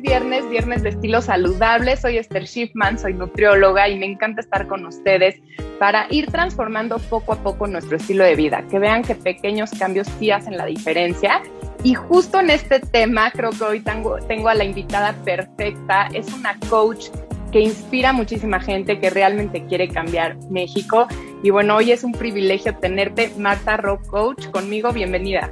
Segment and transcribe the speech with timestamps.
[0.00, 1.96] viernes, viernes de estilo saludable.
[1.96, 5.40] Soy Esther Schiffman, soy nutrióloga y me encanta estar con ustedes
[5.78, 10.06] para ir transformando poco a poco nuestro estilo de vida, que vean que pequeños cambios
[10.18, 11.42] sí hacen la diferencia.
[11.84, 16.32] Y justo en este tema, creo que hoy tengo, tengo a la invitada perfecta, es
[16.32, 17.06] una coach
[17.50, 21.08] que inspira a muchísima gente que realmente quiere cambiar México.
[21.42, 25.50] Y bueno, hoy es un privilegio tenerte, Marta Rock Coach, conmigo, bienvenida.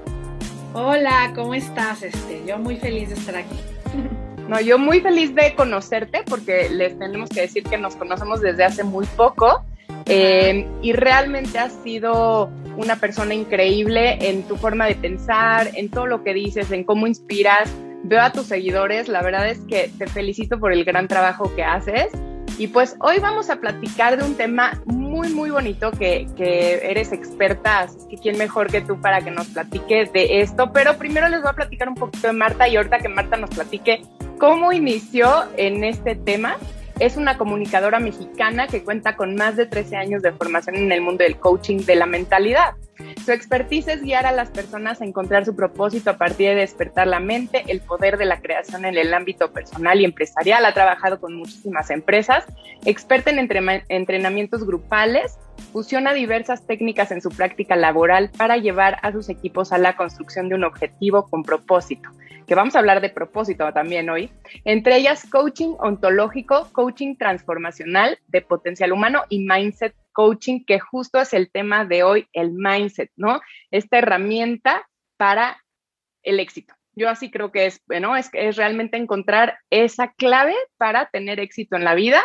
[0.73, 2.05] Hola, ¿cómo estás?
[2.05, 3.59] Este, yo muy feliz de estar aquí.
[4.49, 8.65] No, yo muy feliz de conocerte porque les tenemos que decir que nos conocemos desde
[8.65, 9.65] hace muy poco
[10.13, 16.07] eh, y realmente has sido una persona increíble en tu forma de pensar, en todo
[16.07, 17.71] lo que dices, en cómo inspiras.
[18.03, 21.63] Veo a tus seguidores, la verdad es que te felicito por el gran trabajo que
[21.63, 22.09] haces.
[22.59, 27.13] Y pues hoy vamos a platicar de un tema muy, muy bonito que, que eres
[27.13, 30.73] experta, así que quién mejor que tú para que nos platique de esto.
[30.73, 33.51] Pero primero les voy a platicar un poquito de Marta y ahorita que Marta nos
[33.51, 34.03] platique
[34.39, 36.57] cómo inició en este tema.
[37.01, 41.01] Es una comunicadora mexicana que cuenta con más de 13 años de formación en el
[41.01, 42.75] mundo del coaching de la mentalidad.
[43.25, 47.07] Su expertise es guiar a las personas a encontrar su propósito a partir de despertar
[47.07, 50.63] la mente, el poder de la creación en el ámbito personal y empresarial.
[50.67, 52.45] Ha trabajado con muchísimas empresas,
[52.85, 53.49] experta en
[53.89, 55.39] entrenamientos grupales,
[55.73, 60.51] fusiona diversas técnicas en su práctica laboral para llevar a sus equipos a la construcción
[60.51, 62.11] de un objetivo con propósito,
[62.51, 64.29] que vamos a hablar de propósito también hoy,
[64.65, 71.33] entre ellas coaching ontológico, coaching transformacional de potencial humano y mindset coaching, que justo es
[71.33, 73.41] el tema de hoy, el mindset, ¿no?
[73.71, 74.85] Esta herramienta
[75.17, 75.63] para
[76.25, 76.75] el éxito.
[76.97, 81.77] Yo así creo que es, bueno, es, es realmente encontrar esa clave para tener éxito
[81.77, 82.21] en la vida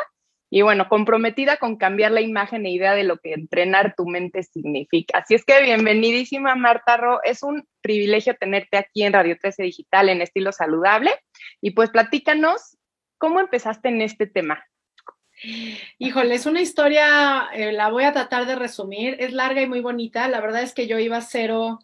[0.49, 4.43] y bueno, comprometida con cambiar la imagen e idea de lo que entrenar tu mente
[4.43, 5.19] significa.
[5.19, 10.09] Así es que bienvenidísima Marta Ro, es un privilegio tenerte aquí en Radio 13 Digital
[10.09, 11.11] en estilo saludable
[11.61, 12.77] y pues platícanos
[13.17, 14.63] cómo empezaste en este tema.
[15.97, 19.81] Híjole, es una historia, eh, la voy a tratar de resumir, es larga y muy
[19.81, 21.79] bonita, la verdad es que yo iba cero,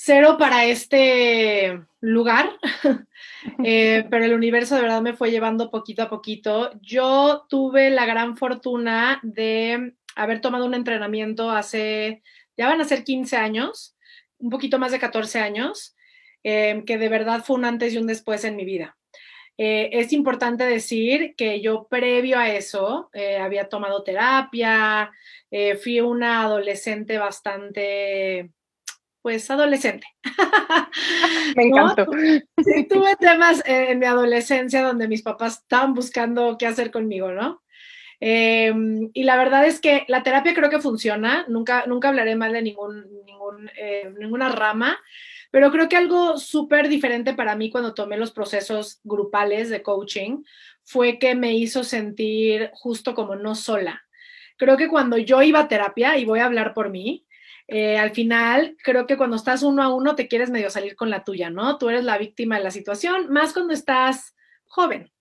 [0.00, 2.52] cero para este lugar,
[3.64, 6.70] eh, pero el universo de verdad me fue llevando poquito a poquito.
[6.80, 12.22] Yo tuve la gran fortuna de haber tomado un entrenamiento hace,
[12.56, 13.96] ya van a ser 15 años,
[14.38, 15.96] un poquito más de 14 años,
[16.44, 18.96] eh, que de verdad fue un antes y un después en mi vida.
[19.58, 23.10] Eh, es importante decir que yo previo a eso
[23.40, 25.10] había tomado terapia,
[25.82, 28.52] fui una adolescente bastante
[29.28, 30.06] pues adolescente.
[31.54, 32.06] Me encantó.
[32.06, 37.62] tuve temas en mi adolescencia donde mis papás estaban buscando qué hacer conmigo, ¿no?
[38.20, 42.54] Em, y la verdad es que la terapia creo que funciona, nunca, nunca hablaré mal
[42.54, 44.98] de ningún, ningún eh, ninguna rama,
[45.50, 50.42] pero creo que algo súper diferente para mí cuando tomé los procesos grupales de coaching
[50.84, 54.02] fue que me hizo sentir justo como no sola.
[54.56, 57.26] Creo que cuando yo iba a terapia, y voy a hablar por mí,
[57.68, 61.10] eh, al final creo que cuando estás uno a uno te quieres medio salir con
[61.10, 61.76] la tuya, ¿no?
[61.76, 64.34] Tú eres la víctima de la situación, más cuando estás
[64.64, 65.12] joven.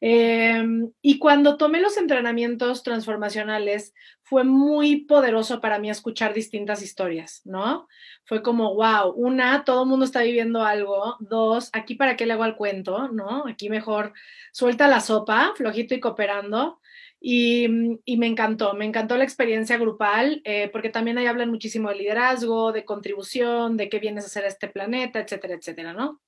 [0.00, 7.42] Em, y cuando tomé los entrenamientos transformacionales, fue muy poderoso para mí escuchar distintas historias,
[7.44, 7.86] ¿no?
[8.24, 12.32] Fue como, wow, una, todo el mundo está viviendo algo, dos, aquí para qué le
[12.32, 13.44] hago al cuento, ¿no?
[13.46, 14.12] Aquí mejor
[14.52, 16.80] suelta la sopa, flojito y cooperando.
[17.26, 21.88] Mm, y, me encantó, me encantó la experiencia grupal, eh, porque también ahí hablan muchísimo
[21.88, 26.20] de liderazgo, de contribución, de qué vienes a hacer a este planeta, etcétera, etcétera, ¿no?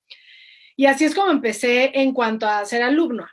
[0.75, 3.27] Y así es como empecé en cuanto a ser alumno.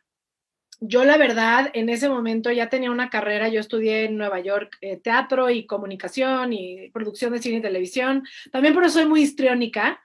[0.82, 4.78] Yo la verdad, en ese momento ya tenía una carrera, yo estudié en Nueva York
[4.82, 9.22] eh, teatro y comunicación y producción de cine y televisión, también por eso soy muy
[9.22, 10.02] histriónica,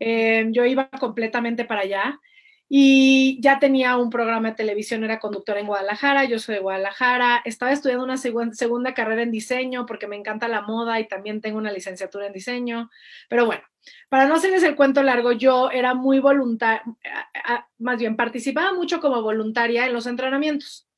[0.00, 2.18] eh, yo iba completamente para allá
[2.76, 7.40] y ya tenía un programa de televisión, era conductora en Guadalajara, yo soy de Guadalajara,
[7.44, 11.58] estaba estudiando una segunda carrera en diseño porque me encanta la moda y también tengo
[11.58, 12.90] una licenciatura en diseño,
[13.28, 13.62] pero bueno,
[14.08, 16.82] para no hacerles el cuento largo, yo era muy voluntaria,
[17.78, 20.88] más bien participaba mucho como voluntaria en los entrenamientos.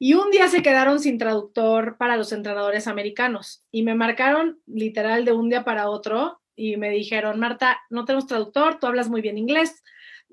[0.00, 5.24] Y un día se quedaron sin traductor para los entrenadores americanos y me marcaron literal
[5.24, 9.20] de un día para otro y me dijeron, Marta, no tenemos traductor, tú hablas muy
[9.20, 9.84] bien inglés,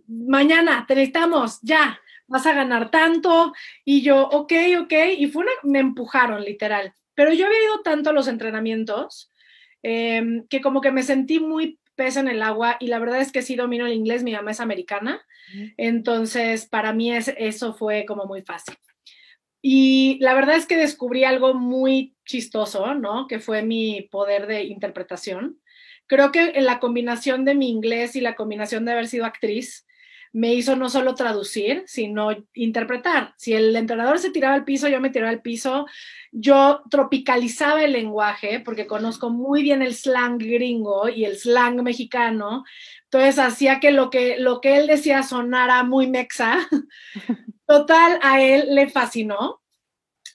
[0.08, 3.54] mañana te necesitamos, ya, vas a ganar tanto.
[3.86, 6.94] Y yo, ok, ok, y fue una, me empujaron literal.
[7.16, 9.32] Pero yo había ido tanto a los entrenamientos
[9.84, 13.32] em, que como que me sentí muy pez en el agua y la verdad es
[13.32, 15.22] que sí domino el inglés, mi mamá es americana,
[15.78, 18.76] entonces para mí es, eso fue como muy fácil.
[19.62, 23.28] Y la verdad es que descubrí algo muy chistoso, ¿no?
[23.28, 25.60] Que fue mi poder de interpretación.
[26.08, 29.86] Creo que en la combinación de mi inglés y la combinación de haber sido actriz,
[30.34, 33.36] me hizo no solo traducir, sino interpretar.
[33.38, 35.86] Si el entrenador se tiraba al piso, yo me tiraba al piso.
[36.32, 42.66] Yo tropicalizaba el lenguaje porque conozco muy bien el slang gringo y el slang mexicano.
[43.04, 46.68] Entonces hacía que lo que, lo que él decía sonara muy mexa.
[47.68, 49.63] Total, a él le fascinó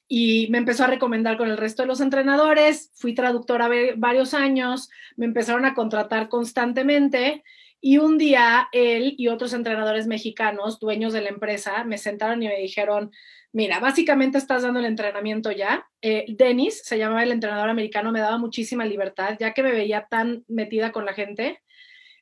[0.09, 2.91] y me empezó a recomendar con el resto de los entrenadores.
[2.95, 7.45] Fui traductora varios años, me empezaron a contratar constantemente
[7.81, 12.49] y un día él y otros entrenadores mexicanos, dueños de la empresa, me sentaron y
[12.49, 13.13] me dijeron,
[13.53, 15.87] mira, básicamente estás dando el entrenamiento ya.
[16.03, 20.07] Eh, Dennis, se llamaba el entrenador americano, me daba muchísima libertad, ya que me veía
[20.11, 21.63] tan metida con la gente.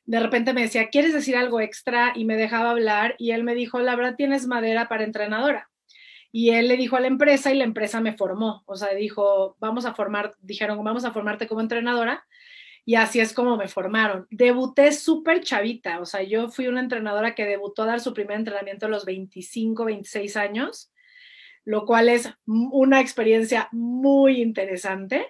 [0.05, 2.13] De repente me decía, ¿quieres decir algo extra?
[2.15, 5.69] Y me dejaba hablar y él me dijo, la verdad tienes madera para entrenadora.
[6.31, 8.63] Y él le dijo a la empresa y la empresa me formó.
[8.65, 12.25] O sea, dijo, vamos a formar, dijeron, vamos a formarte como entrenadora
[12.87, 14.27] y así es como me formaron.
[14.29, 18.37] Debuté súper chavita, o sea, yo fui una entrenadora que debutó a dar su primer
[18.37, 20.89] entrenamiento a los 25, 26 años,
[21.65, 25.27] lo cual es una experiencia muy interesante.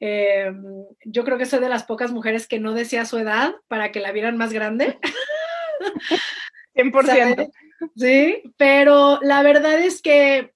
[0.00, 0.62] Em,
[1.06, 4.00] yo creo que soy de las pocas mujeres que no decía su edad para que
[4.00, 4.98] la vieran más grande.
[6.74, 7.50] 100%.
[7.96, 10.52] Sí, pero la verdad es que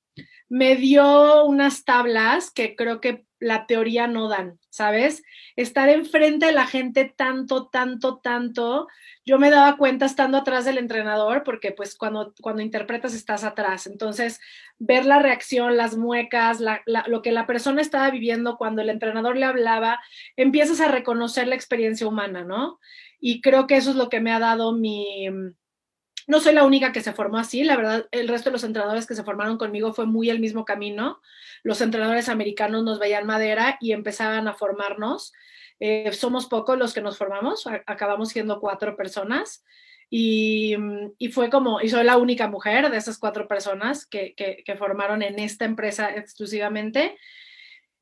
[0.49, 5.23] me dio unas tablas que creo que la teoría no dan, ¿sabes?
[5.57, 8.87] Estar enfrente de la gente tanto, tanto, tanto.
[9.27, 13.87] Yo me daba cuenta estando atrás del entrenador, porque pues cuando, cuando interpretas estás atrás.
[13.87, 14.41] Entonces,
[14.79, 19.45] ver la reacción, las muecas, lo que la persona estaba viviendo cuando el entrenador le
[19.45, 20.01] hablaba,
[20.37, 22.81] empiezas a reconocer la experiencia humana, ¿no?
[23.21, 25.29] Y creo que eso es lo que me ha dado mi,
[26.27, 29.07] no soy la única que se formó así, la verdad, el resto de los entrenadores
[29.07, 31.21] que se formaron conmigo fue muy el mismo camino.
[31.63, 35.33] Los entrenadores americanos nos veían madera y empezaban a formarnos.
[35.79, 39.65] Eh, somos pocos los que nos formamos, acabamos siendo cuatro personas
[40.09, 40.77] y,
[41.33, 45.65] fue como, y soy la única mujer de esas cuatro personas que formaron en esta
[45.65, 47.17] empresa exclusivamente.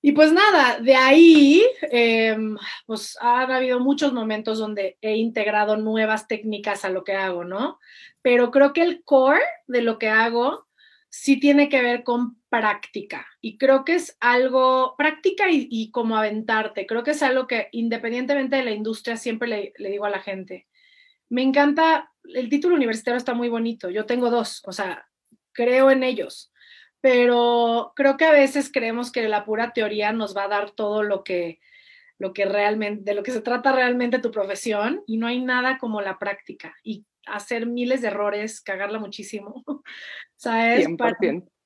[0.06, 6.28] Y pues nada, de ahí, em, pues han habido muchos momentos donde he integrado nuevas
[6.28, 7.78] técnicas a lo que hago, ¿no?
[8.20, 10.66] Pero creo que el core de lo que hago
[11.08, 13.26] sí tiene que ver con práctica.
[13.40, 16.84] Y creo que es algo, práctica y, como aventarte.
[16.84, 20.20] Creo que es algo que independientemente de la industria siempre le, le digo a la
[20.20, 20.66] gente.
[21.30, 23.88] Me encanta, el título universitario está muy bonito.
[23.88, 25.06] Yo tengo dos, o sea,
[25.54, 26.52] creo en ellos
[27.04, 31.02] pero creo que a veces creemos que la pura teoría nos va a dar todo
[31.02, 31.60] lo que,
[32.18, 35.76] lo que realmente, de lo que se trata realmente tu profesión y no hay nada
[35.76, 39.62] como la práctica y hacer miles de errores, cagarla muchísimo,
[40.36, 40.88] ¿sabes?
[40.96, 41.18] Para,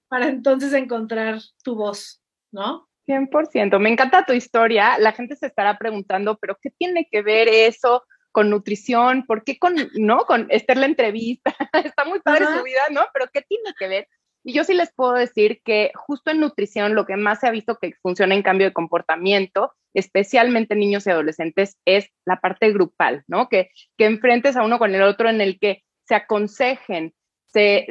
[0.08, 2.20] para entonces encontrar tu voz,
[2.50, 2.88] ¿no?
[3.06, 7.46] 100%, me encanta tu historia, la gente se estará preguntando, pero ¿qué tiene que ver
[7.46, 8.02] eso
[8.32, 9.25] con nutrición?
[9.25, 10.25] ¿Por qué con, no?
[10.25, 11.55] Con Esther la entrevista,
[11.85, 13.02] está muy padre su vida, ¿no?
[13.12, 14.08] Pero ¿qué tiene que ver?
[14.44, 17.50] Y yo sí les puedo decir que justo en nutrición lo que más se ha
[17.50, 22.73] visto que funciona en cambio de comportamiento, especialmente en niños y adolescentes, es la parte
[22.73, 23.49] grupal, ¿no?
[23.49, 27.12] Que, que enfrentes a uno con el otro en el que se aconsejen,
[27.46, 27.87] se,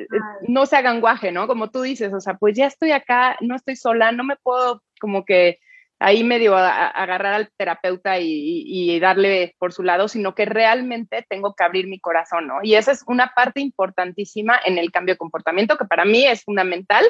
[0.48, 1.48] no se hagan guaje, ¿no?
[1.48, 4.84] Como tú dices, o sea, pues ya estoy acá, no estoy sola, no me puedo
[5.00, 5.60] como que
[6.00, 11.64] ahí medio agarrar al terapeuta y, darle por su lado, sino que realmente tengo que
[11.64, 12.60] abrir mi corazón, ¿no?
[12.64, 16.44] Y esa es una parte importantísima en el cambio de comportamiento que para mí es
[16.44, 17.06] fundamental,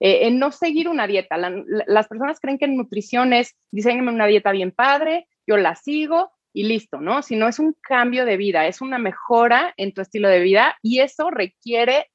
[0.00, 1.36] eh, en no seguir una dieta.
[1.36, 6.64] las personas creen que nutrición es, diseñame una dieta bien padre, yo la sigo y
[6.64, 7.22] listo, ¿no?
[7.22, 11.00] Sino es un cambio de vida, es una mejora en tu estilo de vida y
[11.00, 12.10] eso requiere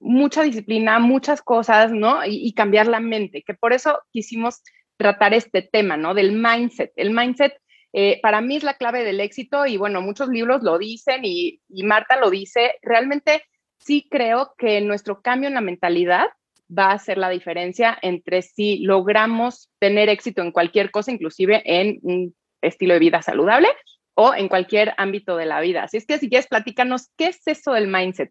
[0.00, 2.20] mucha disciplina, muchas cosas, ¿no?
[2.24, 4.62] Y cambiar la mente, que por eso quisimos
[5.00, 6.12] tratar este tema, ¿no?
[6.12, 6.92] Del mindset.
[6.94, 7.54] El mindset
[7.94, 11.58] eh, para mí es la clave del éxito y bueno, muchos libros lo dicen y,
[11.70, 12.74] Marta lo dice.
[12.82, 13.42] Realmente
[13.78, 16.26] sí creo que nuestro cambio en la mentalidad
[16.70, 21.98] va a hacer la diferencia entre si logramos tener éxito en cualquier cosa, inclusive en
[22.02, 23.68] un estilo de vida saludable
[24.12, 25.84] o en cualquier ámbito de la vida.
[25.84, 28.30] Así es que si quieres, platícanos, ¿qué es eso del mindset?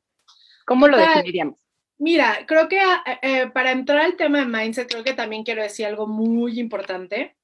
[0.68, 1.56] ¿Cómo lo definiríamos?
[2.00, 5.44] Mira, creo que ah, eh, eh, para entrar al tema de mindset, creo que también
[5.44, 7.36] quiero decir algo muy importante,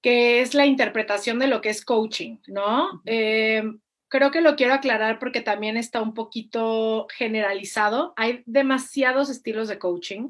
[0.00, 3.02] que es la interpretación de lo que es coaching, ¿no?
[3.06, 3.64] Eh,
[4.08, 8.12] creo que lo quiero aclarar porque también está un poquito generalizado.
[8.16, 10.28] Hay demasiados estilos de coaching.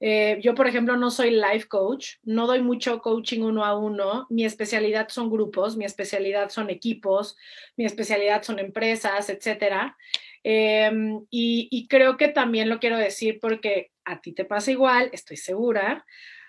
[0.00, 4.26] Eh, yo, por ejemplo, no soy life coach, no doy mucho coaching uno a uno.
[4.30, 7.36] Mi especialidad son grupos, mi especialidad son equipos,
[7.76, 9.96] mi especialidad son empresas, etcétera.
[10.44, 15.38] Em, y, creo que también lo quiero decir porque a ti te pasa igual, estoy
[15.38, 16.04] segura.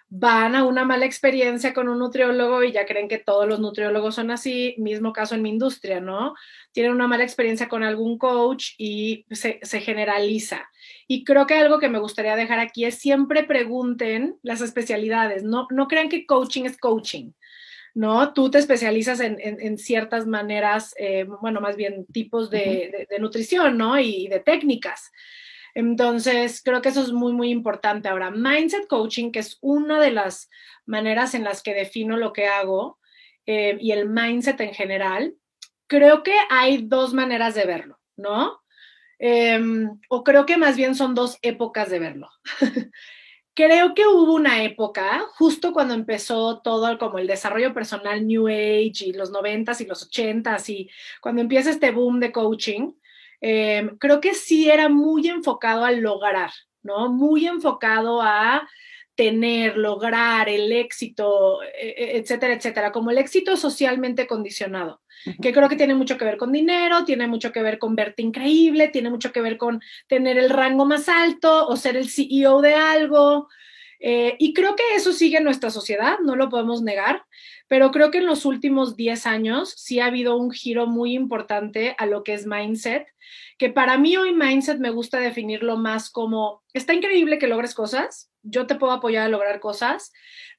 [0.08, 4.16] Van a una mala experiencia con un nutriólogo y ya creen que todos los nutriólogos
[4.16, 4.76] son así.
[4.78, 6.36] Mismo caso en mi industria, ¿no?
[6.74, 10.70] Tienen una mala experiencia con algún coach y se, se generaliza.
[11.08, 15.44] Y creo que algo que me gustaría dejar aquí es siempre pregunten las especialidades.
[15.44, 17.32] No, no crean que coaching es coaching.
[17.96, 18.34] ¿No?
[18.34, 23.98] Tú te especializas en, ciertas maneras, eh, bueno, más bien tipos de, nutrición, ¿no?
[23.98, 25.12] Y de técnicas.
[25.74, 28.10] Entonces, creo que eso es muy, muy importante.
[28.10, 30.50] Ahora, mindset coaching, que es una de las
[30.86, 33.00] maneras en las que defino lo que hago
[33.46, 35.34] eh, y el mindset en general,
[35.88, 38.62] creo que hay dos maneras de verlo, ¿no?
[39.20, 42.30] Em, o creo que más bien son dos épocas de verlo.
[43.56, 49.06] creo que hubo una época, justo cuando empezó todo como el desarrollo personal New Age
[49.08, 50.90] y los noventas y los ochentas y
[51.22, 52.92] cuando empieza este boom de coaching,
[53.42, 56.52] em, creo que sí era muy enfocado al lograr,
[56.84, 57.10] ¿no?
[57.12, 58.68] Muy enfocado a
[59.16, 65.02] tener, lograr el éxito, e, e, etcétera, etcétera, como el éxito socialmente condicionado,
[65.42, 68.22] que creo que tiene mucho que ver con dinero, tiene mucho que ver con verte
[68.22, 72.62] increíble, tiene mucho que ver con tener el rango más alto o ser el CEO
[72.62, 73.48] de algo.
[74.00, 77.24] Eh, y creo que eso sigue en nuestra sociedad, no lo podemos negar,
[77.68, 81.96] pero creo que en los últimos 10 años sí ha habido un giro muy importante
[81.98, 83.08] a lo que es mindset,
[83.58, 88.32] que para mí hoy mindset me gusta definirlo más como, está increíble que logres cosas,
[88.44, 90.12] yo te puedo apoyar a lograr cosas,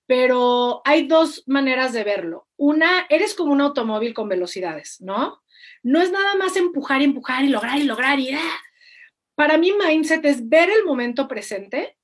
[0.06, 2.48] pero hay dos maneras de verlo.
[2.56, 5.42] Una, eres como un automóvil con velocidades, ¿no?
[5.82, 8.32] No es nada más empujar y empujar y lograr y lograr y...
[8.32, 8.60] ¡ah!
[9.34, 11.98] Para mí mindset es ver el momento presente,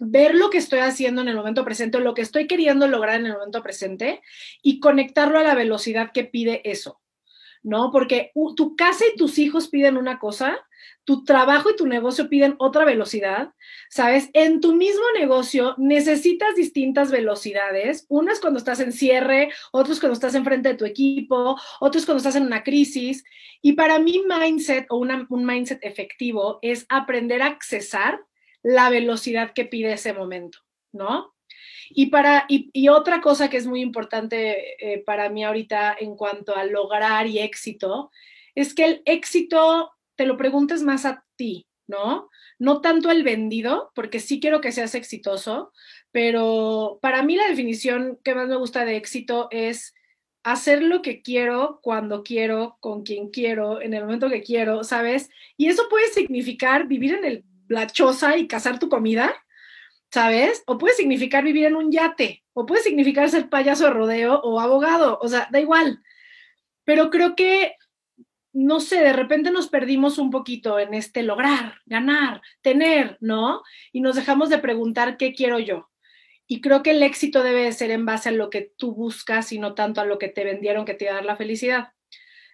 [0.00, 3.26] ver lo que estoy haciendo en el momento presente, lo que estoy queriendo lograr en
[3.26, 4.22] el momento presente
[4.62, 7.02] y conectarlo a la velocidad que pide eso.
[7.64, 7.90] ¿No?
[7.90, 10.58] Porque tu casa y tus hijos piden una cosa,
[11.04, 13.52] tu trabajo y tu negocio piden otra velocidad,
[13.90, 14.30] ¿sabes?
[14.34, 20.34] En tu mismo negocio necesitas distintas velocidades, unas cuando estás en cierre, otros cuando estás
[20.34, 23.24] enfrente de tu equipo, otros cuando estás en una crisis.
[23.62, 28.20] Y para mí mindset o un mindset efectivo es aprender a accesar
[28.62, 30.58] la velocidad que pide ese momento,
[30.92, 31.33] ¿no?
[31.90, 36.56] Y, para, y, otra cosa que es muy importante eh, para mí ahorita en cuanto
[36.56, 38.10] a lograr y éxito,
[38.54, 42.28] es que el éxito te lo preguntes más a ti, ¿no?
[42.58, 45.72] No tanto el vendido, porque sí quiero que seas exitoso,
[46.12, 49.94] pero para mí la definición que más me gusta de éxito es
[50.44, 55.30] hacer lo que quiero, cuando quiero, con quien quiero, en el momento que quiero, ¿sabes?
[55.56, 59.34] Y eso puede significar vivir en el, la choza y cazar tu comida,
[60.14, 60.62] ¿sabes?
[60.66, 64.60] O puede significar vivir en un yate, o puede significar ser payaso de rodeo o
[64.60, 66.04] abogado, o sea, da igual.
[66.84, 67.74] Pero creo que,
[68.52, 73.62] no sé, de repente nos perdimos un poquito en este lograr, ganar, tener, ¿no?
[73.90, 75.90] Y nos dejamos de preguntar qué quiero yo.
[76.46, 79.58] Y creo que el éxito debe ser en base a lo que tú buscas y
[79.58, 81.88] no tanto a lo que te vendieron que te iba a dar la felicidad.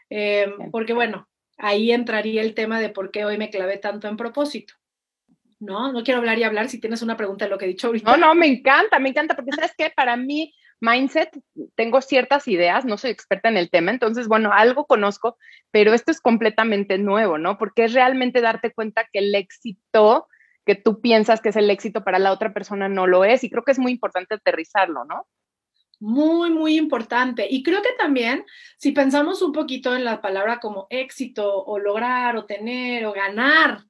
[0.09, 4.17] Em, porque bueno, ahí entraría el tema de por qué hoy me clavé tanto en
[4.17, 4.80] propósito.
[5.61, 5.93] ¿No?
[5.93, 8.11] No quiero hablar y hablar si tienes una pregunta de lo que he dicho ahorita.
[8.11, 11.31] No, no, me encanta, me encanta, porque sabes que para mí, mindset,
[11.75, 15.37] tengo ciertas ideas, no soy experta en el tema, entonces, bueno, algo conozco,
[15.71, 17.59] pero esto es completamente nuevo, ¿no?
[17.59, 20.27] Porque es realmente darte cuenta que el éxito
[20.65, 23.51] que tú piensas que es el éxito para la otra persona no lo es, y
[23.51, 25.27] creo que es muy importante aterrizarlo, ¿no?
[26.03, 27.47] Muy, muy importante.
[27.51, 28.47] Y creo que también,
[28.79, 33.85] si pensamos un poquito en la palabra como éxito o lograr o tener o ganar,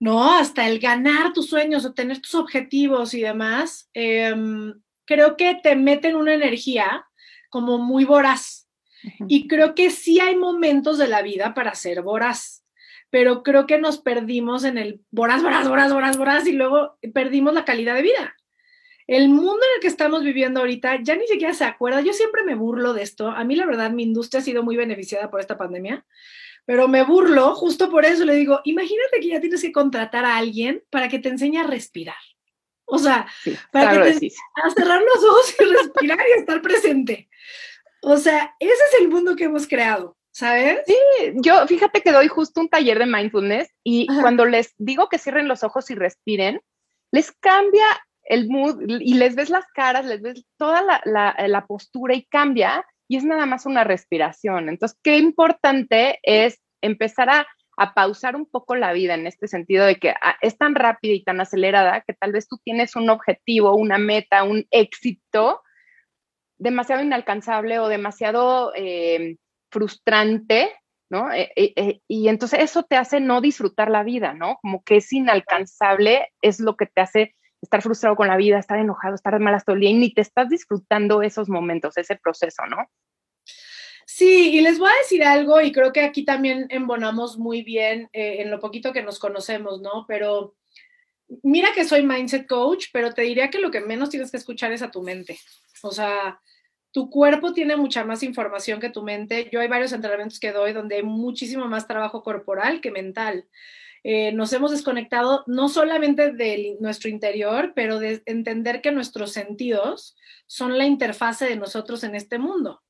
[0.00, 0.32] ¿no?
[0.32, 4.74] Hasta el ganar tus sueños o tener tus objetivos y demás, em,
[5.04, 7.06] creo que te meten una energía
[7.50, 8.68] como muy voraz.
[9.28, 12.64] Y creo que sí hay momentos de la vida para ser voraz,
[13.10, 17.54] pero creo que nos perdimos en el voraz, voraz, voraz, voraz, voraz y luego perdimos
[17.54, 18.34] la calidad de vida.
[19.06, 22.02] El mundo en el que estamos viviendo ahorita ya ni siquiera se acuerda.
[22.02, 23.28] Yo siempre me burlo de esto.
[23.28, 26.04] A mí la verdad mi industria ha sido muy beneficiada por esta pandemia
[26.68, 28.26] pero me burlo justo por eso.
[28.26, 31.62] Le digo, imagínate que ya tienes que contratar a alguien para que te enseñe a
[31.62, 32.18] respirar.
[32.84, 33.26] O sea,
[33.72, 34.32] para que te
[34.62, 37.30] a cerrar los ojos y respirar y estar presente.
[38.02, 40.80] O sea, ese es el mundo que hemos creado, ¿sabes?
[40.86, 40.94] Sí,
[41.36, 45.48] yo fíjate que doy justo un taller de mindfulness y cuando les digo que cierren
[45.48, 46.60] los ojos y respiren,
[47.12, 47.86] les cambia
[48.24, 52.26] el mood y les ves las caras, les ves toda la, la, la postura y
[52.26, 54.68] cambia y es nada más una respiración.
[54.68, 57.46] Entonces, qué importante es empezar a,
[57.94, 61.22] pausar un poco la vida en este sentido de que ah, es tan rápida y
[61.22, 65.62] tan acelerada que tal vez tú tienes un objetivo, una meta, un éxito
[66.58, 69.36] demasiado inalcanzable o demasiado eh,
[69.70, 70.74] frustrante,
[71.08, 71.32] ¿no?
[71.32, 74.58] Eh, eh, y entonces eso te hace no disfrutar la vida, ¿no?
[74.60, 78.78] Como que es inalcanzable, es lo que te hace estar frustrado con la vida, estar
[78.78, 82.16] enojado, estar de malas todo el día y ni te estás disfrutando esos momentos, ese
[82.16, 82.88] proceso, ¿no?
[84.06, 88.08] Sí, y les voy a decir algo, y creo que aquí también embonamos muy bien
[88.12, 90.06] eh, en lo poquito que nos conocemos, ¿no?
[90.08, 90.56] Pero
[91.42, 94.72] mira que soy mindset coach, pero te diría que lo que menos tienes que escuchar
[94.72, 95.38] es a tu mente.
[95.82, 96.40] O sea,
[96.90, 99.48] tu cuerpo tiene mucha más información que tu mente.
[99.52, 103.46] Yo hay varios entrenamientos que doy donde hay muchísimo más trabajo corporal que mental.
[104.04, 110.16] Eh, nos hemos desconectado no solamente de nuestro interior, pero de entender que nuestros sentidos
[110.46, 112.82] son la interfase de nosotros en este mundo.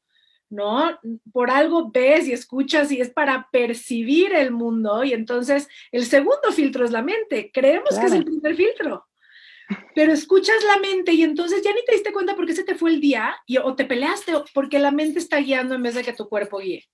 [0.51, 0.99] ¿no?
[1.33, 6.53] Por algo ves y escuchas y es para percibir el mundo y entonces el segundo
[6.53, 7.51] filtro es la mente.
[7.53, 9.07] Creemos que es el primer filtro.
[9.95, 12.75] Pero escuchas la mente y entonces ya ni te diste cuenta por qué se te
[12.75, 16.03] fue el día y, o te peleaste porque la mente está guiando en vez de
[16.03, 16.89] que tu cuerpo guíe.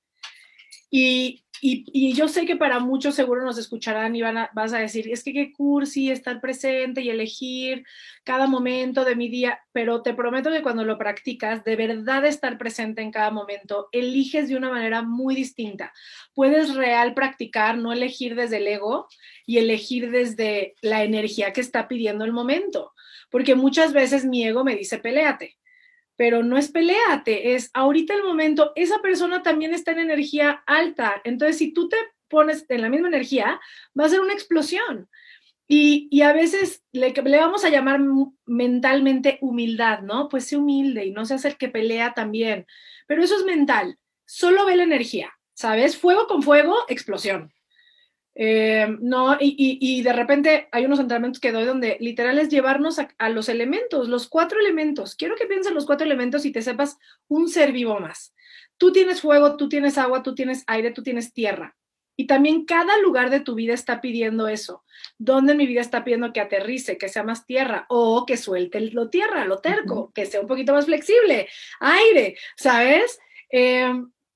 [0.91, 4.79] Y, y, yo sé que para muchos seguro nos escucharán y van a, vas a
[4.81, 7.87] decir, es que qué cursi estar presente y elegir
[8.23, 12.59] cada momento de mi día, pero te prometo que cuando lo practicas, de verdad estar
[12.59, 15.91] presente en cada momento, eliges de una manera muy distinta.
[16.35, 19.09] Puedes real practicar, no elegir desde el ego
[19.47, 22.93] y elegir desde la energía que está pidiendo el momento,
[23.31, 25.57] porque muchas veces mi ego me dice, peléate
[26.17, 31.21] pero no es peleate, es ahorita el momento, esa persona también está en energía alta,
[31.25, 31.97] entonces si tú te
[32.29, 33.61] pones en la misma energía,
[33.99, 35.09] va a ser una explosión.
[35.67, 37.99] Y, a veces le, le, vamos a llamar
[38.45, 40.29] mentalmente humildad, ¿no?
[40.29, 42.67] Pues sé humilde y no se hace que pelea también,
[43.07, 45.97] pero eso es mental, solo ve la energía, ¿sabes?
[45.97, 47.54] Fuego con fuego, explosión.
[48.37, 53.29] Eh, no, y, de repente hay unos entrenamientos que doy donde literal es llevarnos a,
[53.29, 55.15] los elementos, los cuatro elementos.
[55.15, 56.99] Quiero que pienses los cuatro elementos y te sepas
[57.29, 58.35] un ser vivo más.
[58.77, 61.77] Tú tienes fuego, tú tienes agua, tú tienes aire, tú tienes tierra.
[62.17, 64.85] Y también cada lugar de tu vida está pidiendo eso.
[65.19, 69.11] ¿Dónde mi vida está pidiendo que aterrice, que sea más tierra o que suelte lo
[69.11, 71.49] tierra, lo terco, que sea un poquito más flexible?
[71.81, 73.19] Aire, ¿sabes?
[73.51, 73.93] Eh,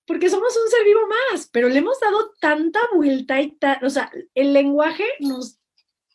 [0.09, 4.11] porque somos un ser vivo más, pero le hemos dado tanta vuelta y o sea,
[4.35, 5.61] el lenguaje nos,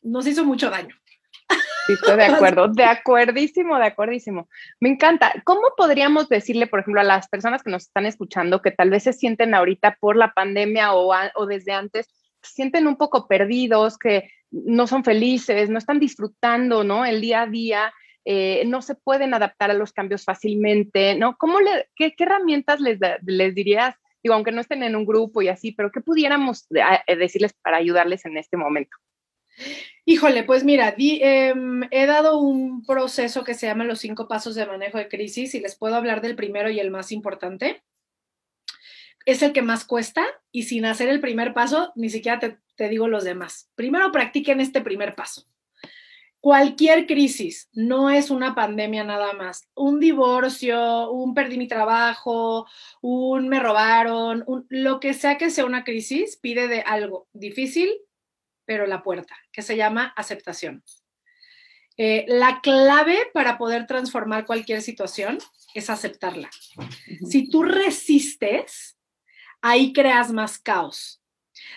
[0.01, 0.95] nos hizo mucho daño.
[1.85, 4.49] Sí, estoy de acuerdo, de acuerdísimo, de acuerdísimo.
[4.79, 5.31] Me encanta.
[5.43, 9.03] ¿Cómo podríamos decirle, por ejemplo, a las personas que nos están escuchando que tal vez
[9.03, 12.07] se sienten ahorita por la pandemia o, o desde antes,
[12.41, 17.05] se sienten un poco perdidos, que no son felices, no están disfrutando, ¿no?
[17.05, 17.93] El día a día
[18.25, 21.37] eh, no se pueden adaptar a los cambios fácilmente, ¿no?
[21.37, 23.95] ¿Cómo le, qué, herramientas les, les dirías?
[24.23, 27.77] Digo, aunque no estén en un grupo y así, pero ¿qué pudiéramos eh, decirles para
[27.77, 28.95] ayudarles en este momento?
[30.05, 34.65] Híjole, pues mira, em, he dado un proceso que se llama los cinco pasos de
[34.65, 37.83] manejo de crisis y les puedo hablar del primero y el más importante.
[39.25, 42.89] Es el que más cuesta y sin hacer el primer paso, ni siquiera te, te
[42.89, 43.69] digo los demás.
[43.75, 45.45] Primero practiquen este primer paso
[46.43, 49.69] cualquier crisis, no es una pandemia nada más.
[49.75, 52.67] Un divorcio, un perdí mi trabajo,
[53.01, 57.93] un me robaron, lo que sea que sea una crisis, pide de algo difícil,
[58.65, 60.83] pero la puerta, que se llama aceptación.
[61.95, 65.37] Eh, la clave para poder transformar cualquier situación
[65.73, 66.49] es aceptarla.
[67.25, 68.97] Si tú resistes,
[69.61, 71.23] ahí creas más caos.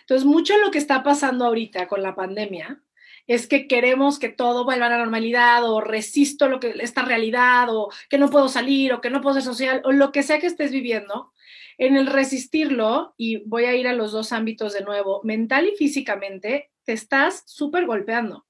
[0.00, 2.83] Entonces, mucho de lo que está pasando ahorita con la pandemia
[3.26, 7.68] es que queremos que todo vuelva a la normalidad o resisto lo que esta realidad
[7.70, 10.38] o que no puedo salir o que no puedo ser social o lo que sea
[10.38, 11.32] que estés viviendo,
[11.78, 15.76] en el resistirlo, y voy a ir a los dos ámbitos de nuevo, mental y
[15.76, 18.46] físicamente, te estás súper golpeando.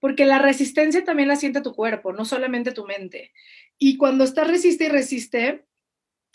[0.00, 3.32] Porque la resistencia también la siente tu cuerpo, no solamente tu mente.
[3.78, 5.66] Y cuando estás resiste y resiste,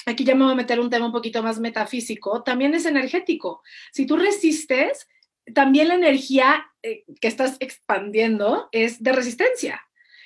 [0.05, 3.63] aquí ya me voy a meter un tema un poquito más metafísico, también es energético.
[3.91, 5.07] Si tú resistes,
[5.53, 9.81] también la energía eh, que estás expandiendo es de resistencia.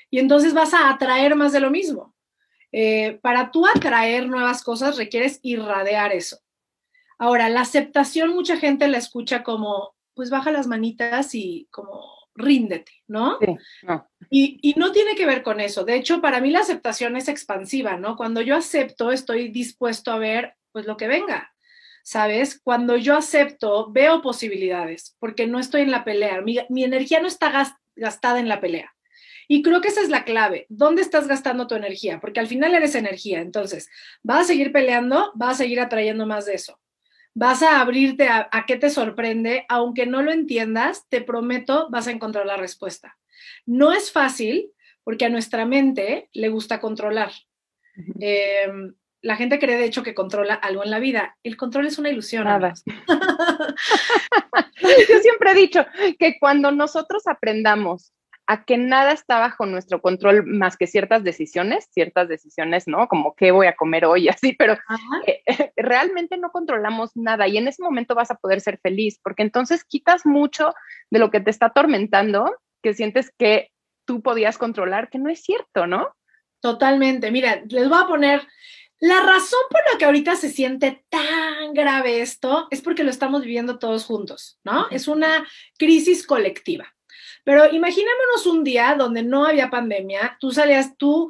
[0.10, 2.16] Y entonces vas a atraer más de lo mismo.
[2.72, 6.40] Eh, para tú atraer nuevas cosas requieres irradiar eso.
[7.18, 12.04] Ahora, la aceptación mucha gente la escucha como, pues baja las manitas y como
[12.36, 13.38] ríndete, ¿no?
[13.40, 14.10] Sí, no.
[14.30, 15.86] Y, y, no tiene que ver con eso.
[15.86, 18.16] De hecho, para mí la aceptación es expansiva, ¿no?
[18.16, 21.53] Cuando yo acepto, estoy dispuesto a ver, pues lo que venga.
[22.04, 22.60] ¿Sabes?
[22.62, 27.76] Cuando yo acepto, veo posibilidades, porque no estoy en la pelea, mi, energía no está
[27.96, 28.94] gastada en la pelea.
[29.48, 30.66] Y creo que esa es la clave.
[30.70, 32.20] ¿Dónde estás gastando tu energía?
[32.20, 33.42] Porque al final eres energía.
[33.42, 33.90] Entonces,
[34.22, 36.80] vas a seguir peleando, vas a seguir atrayendo más de eso.
[37.36, 42.12] vas a abrirte a, qué te sorprende, aunque no lo entiendas, te prometo, vas a
[42.12, 43.18] encontrar la respuesta.
[43.66, 44.72] No es fácil
[45.04, 47.32] porque a nuestra mente le gusta controlar.
[49.24, 51.36] La gente cree de hecho que controla algo en la vida.
[51.44, 52.44] El control es una ilusión.
[52.44, 52.74] Nada.
[54.82, 55.86] Yo siempre he dicho
[56.20, 58.14] que cuando nosotros aprendamos
[58.48, 63.08] a que nada está bajo nuestro control más que ciertas decisiones, ciertas decisiones, ¿no?
[63.08, 64.78] Como qué voy a comer hoy, así, pero
[65.26, 69.44] eh, realmente no controlamos nada y en ese momento vas a poder ser feliz, porque
[69.44, 70.74] entonces quitas mucho
[71.10, 73.72] de lo que te está atormentando, que sientes que
[74.06, 76.14] tú podías controlar, que no es cierto, ¿no?
[76.62, 77.32] Totalmente.
[77.32, 78.48] Mira, les voy a poner
[79.04, 83.42] la razón por la que ahorita se siente tan grave esto es porque lo estamos
[83.42, 84.88] viviendo todos juntos, ¿no?
[84.92, 85.46] Es una
[85.78, 86.86] crisis colectiva.
[87.44, 91.30] Pero imaginémonos un día donde no había pandemia, tú salías, tú,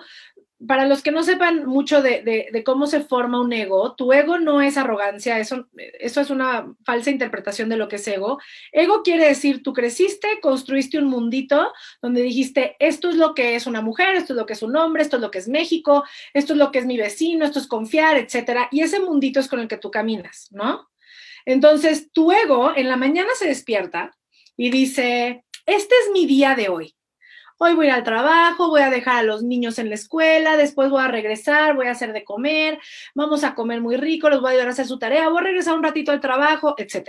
[0.67, 4.61] para los que no sepan mucho de, cómo se forma un ego, tu ego no
[4.61, 5.67] es arrogancia, eso,
[5.99, 8.39] eso es una falsa interpretación de lo que es ego.
[8.71, 11.71] Ego quiere decir, tú creciste, construiste un mundito
[12.01, 14.75] donde dijiste, esto es lo que es una mujer, esto es lo que es un
[14.75, 17.59] hombre, esto es lo que es México, esto es lo que es mi vecino, esto
[17.59, 18.67] es confiar, etcétera.
[18.71, 20.89] Y ese mundito es con el que tú caminas, ¿no?
[21.45, 24.15] Entonces, tu ego en la mañana se despierta
[24.55, 26.95] y dice, este es mi día de hoy.
[27.65, 31.01] Hoy voy al trabajo, voy a dejar a los niños en la escuela, después voy
[31.01, 32.77] a regresar, voy a hacer de comer,
[33.15, 35.43] vamos a comer muy rico, los voy a ayudar a hacer su tarea, voy a
[35.45, 37.07] regresar un ratito al trabajo, etc.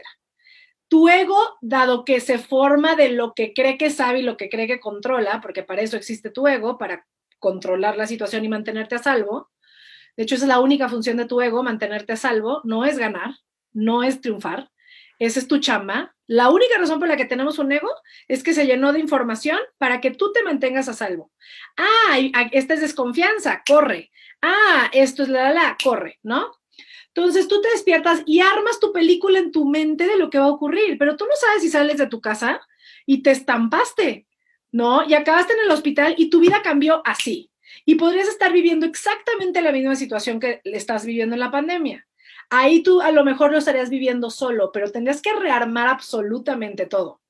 [0.87, 4.49] Tu ego, dado que se forma de lo que cree que sabe y lo que
[4.49, 7.05] cree que controla, porque para eso existe tu ego, para
[7.41, 9.51] controlar la situación y mantenerte a salvo.
[10.17, 12.97] De hecho, esa es la única función de tu ego, mantenerte a salvo, no es
[12.97, 13.35] ganar,
[13.73, 14.71] no es triunfar,
[15.19, 16.15] esa es tu chamba.
[16.27, 17.91] La única razón por la que tenemos un ego
[18.29, 21.31] es que se llenó de información para que tú te mantengas a salvo.
[21.77, 22.19] Ah,
[22.53, 24.11] esta es desconfianza, corre.
[24.41, 26.51] Ah, esto es la la la, corre, ¿no?
[27.09, 30.47] Entonces tú te despiertas y armas tu película en tu mente de lo que va
[30.47, 32.61] a ocurrir, pero tú no sabes si sales de tu casa
[33.07, 34.27] y te estampaste,
[34.73, 35.09] ¿no?
[35.09, 37.51] Y acabaste en el hospital y tu vida cambió así.
[37.85, 42.07] Y podrías estar viviendo exactamente la misma situación que estás viviendo en la pandemia.
[42.51, 47.21] Ahí tú a lo mejor lo estarías viviendo solo, pero tendrías que rearmar absolutamente todo.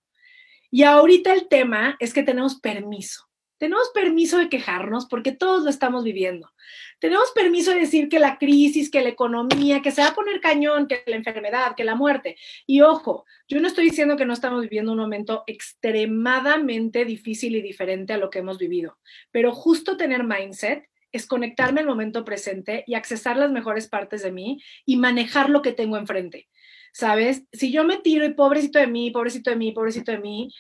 [0.70, 3.28] Y ahorita el tema es que tenemos permiso.
[3.58, 6.52] Tenemos permiso de quejarnos porque todos lo estamos viviendo.
[6.98, 10.40] Tenemos permiso de decir que la crisis, que la economía, que se va a poner
[10.40, 12.36] cañón, que la enfermedad, que la muerte.
[12.66, 17.62] Y ojo, yo no estoy diciendo que no estamos viviendo un momento extremadamente difícil y
[17.62, 18.98] diferente a lo que hemos vivido,
[19.30, 24.32] pero justo tener mindset es conectarme al momento presente y accesar las mejores partes de
[24.32, 26.48] mí y manejar lo que tengo enfrente.
[26.92, 27.44] ¿Sabes?
[27.52, 30.50] Si yo me tiro y pobrecito de mí, pobrecito de mí, pobrecito de mí,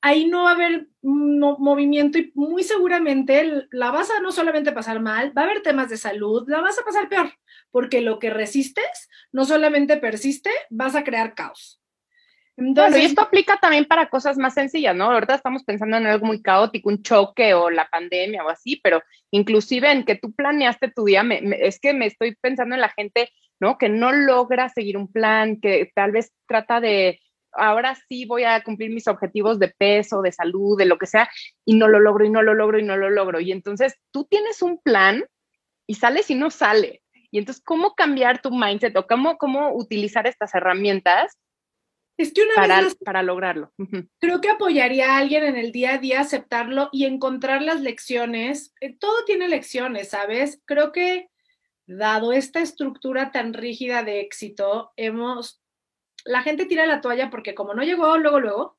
[0.00, 5.00] ahí no va a haber movimiento y muy seguramente la vas a no solamente pasar
[5.00, 7.32] mal, va a haber temas de salud, la vas a pasar peor,
[7.70, 11.80] porque lo que resistes no solamente persiste, vas a crear caos.
[12.60, 15.04] Entonces, y esto aplica también para cosas más sencillas, ¿no?
[15.04, 19.02] Ahorita estamos pensando en algo muy caótico, un choque o la pandemia o así, pero
[19.30, 21.22] inclusive en que tú planeaste tu día,
[21.58, 23.78] es que me estoy pensando en la gente, ¿no?
[23.78, 27.18] Que no logra seguir un plan, que tal vez trata de,
[27.52, 31.30] ahora sí voy a cumplir mis objetivos de peso, de salud, de lo que sea,
[31.64, 33.40] y no lo logro, y no lo logro, y no lo logro.
[33.40, 35.24] Y entonces tú tienes un plan
[35.86, 37.00] y sales y no sale.
[37.30, 41.38] Y entonces, ¿cómo cambiar tu mindset o cómo, cómo utilizar estas herramientas
[42.22, 43.72] es que una para, vez para lograrlo.
[44.18, 48.74] Creo que apoyaría a alguien en el día a día aceptarlo y encontrar las lecciones.
[48.80, 50.60] Eh, todo tiene lecciones, ¿sabes?
[50.66, 51.30] Creo que
[51.86, 55.60] dado esta estructura tan rígida de éxito, hemos
[56.24, 58.78] la gente tira la toalla porque como no llegó luego luego,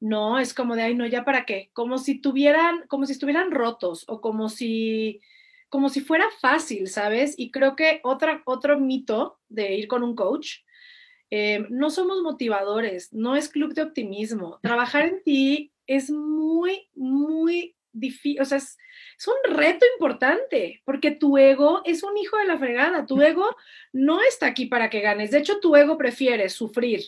[0.00, 3.50] no, es como de ay, no, ya para qué, como si tuvieran como si estuvieran
[3.50, 5.20] rotos o como si
[5.68, 7.34] como si fuera fácil, ¿sabes?
[7.36, 10.58] Y creo que otra, otro mito de ir con un coach
[11.30, 14.58] eh, no somos motivadores, no es club de optimismo.
[14.62, 18.76] Trabajar en ti es muy, muy difícil, o sea, es,
[19.26, 23.56] un reto importante, porque tu ego es un hijo de la fregada, tu ego
[23.92, 27.02] no está aquí para que ganes, de hecho tu ego prefiere sufrir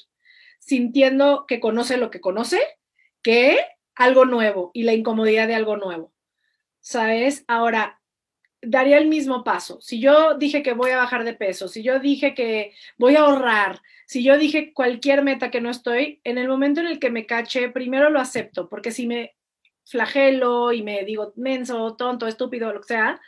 [0.59, 2.61] sintiendo que conoce lo que conoce
[3.23, 3.59] que
[3.95, 6.13] algo nuevo y la incomodidad de algo nuevo.
[6.81, 7.45] ¿Sabes?
[7.49, 7.98] Ahora,
[8.63, 9.81] daría el mismo paso.
[9.81, 13.21] Si yo dije que voy a bajar de peso, si yo dije que voy a
[13.21, 17.11] ahorrar, si yo dije cualquier meta que no estoy, en el momento en el que
[17.11, 19.37] me cache, primero lo acepto, porque si me
[19.85, 23.21] flagelo y me digo menso, tonto, estúpido, lo que sea,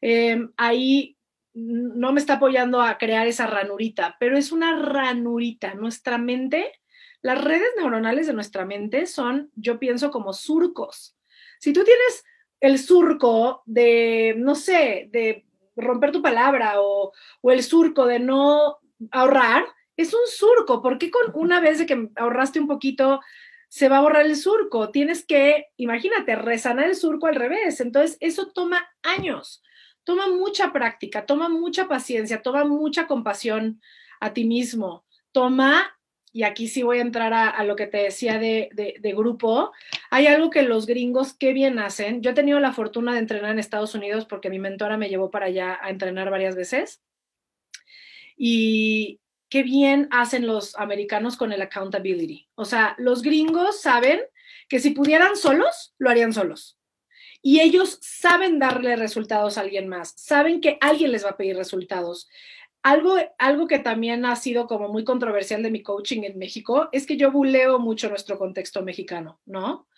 [0.00, 1.16] em, ahí
[1.54, 5.74] no me está apoyando a crear esa ranurita, pero es una ranurita.
[5.74, 6.72] Nuestra mente,
[7.20, 11.16] las redes neuronales de nuestra mente son, yo pienso, como surcos.
[11.58, 12.24] Si tú tienes
[12.60, 17.12] el surco de, no sé, de romper tu palabra o,
[17.44, 18.78] el surco de no
[19.10, 19.64] ahorrar
[19.96, 20.82] es un surco.
[20.82, 23.20] ¿Por qué con una vez de que ahorraste un poquito
[23.68, 24.90] se va a borrar el surco?
[24.90, 27.80] Tienes que, imagínate, resanar el surco al revés.
[27.80, 29.62] Entonces, eso toma años,
[30.04, 33.80] toma mucha práctica, toma mucha paciencia, toma mucha compasión
[34.20, 35.97] a ti mismo, toma
[36.32, 39.72] y aquí sí voy a entrar a, lo que te decía de, grupo,
[40.10, 42.22] hay algo que los gringos qué bien hacen.
[42.22, 45.30] Yo he tenido la fortuna de entrenar en Estados Unidos porque mi mentora me llevó
[45.30, 47.02] para allá a entrenar varias veces.
[48.36, 52.48] Y qué bien hacen los americanos con el accountability.
[52.54, 54.20] O sea, los gringos saben
[54.68, 56.78] que si pudieran solos, lo harían solos.
[57.40, 61.56] Y ellos saben darle resultados a alguien más, saben que alguien les va a pedir
[61.56, 62.28] resultados.
[62.82, 67.06] Algo, algo que también ha sido como muy controversial de mi coaching en México es
[67.06, 69.88] que yo buleo mucho nuestro contexto mexicano, ¿no?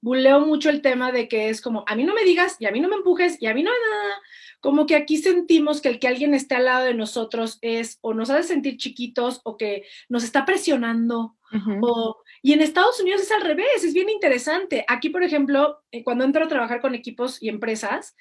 [0.00, 2.70] Buleo mucho el tema de que es como, a mí no me digas y a
[2.70, 4.14] mí no me empujes y a mí no nada.
[4.60, 8.14] Como que aquí sentimos que el que alguien esté al lado de nosotros es o
[8.14, 11.36] nos hace sentir chiquitos o que nos está presionando.
[11.82, 14.84] o, y en Estados Unidos es al revés, es bien interesante.
[14.86, 18.14] Aquí, por ejemplo, eh, cuando entro a trabajar con equipos y empresas,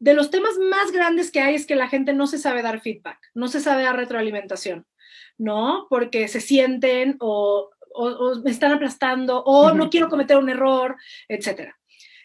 [0.00, 2.80] de los temas más grandes que hay es que la gente no se sabe dar
[2.80, 4.86] feedback, no se sabe dar retroalimentación,
[5.38, 5.86] ¿no?
[5.90, 7.70] Porque se sienten o,
[8.42, 10.96] me están aplastando o no quiero cometer un error,
[11.28, 11.78] etcétera.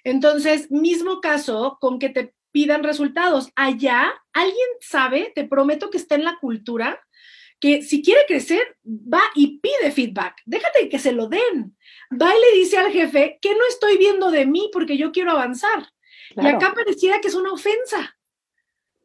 [0.04, 3.50] Entonces, mismo caso con que te pidan resultados.
[3.56, 7.06] Allá, alguien sabe, te prometo que está en la cultura,
[7.60, 10.42] que si quiere crecer, va y pide feedback.
[10.46, 11.76] Déjate que se lo den.
[12.12, 15.32] Va y le dice al jefe que no estoy viendo de mí porque yo quiero
[15.32, 15.90] avanzar.
[16.36, 18.16] Y acá pareciera que es una ofensa.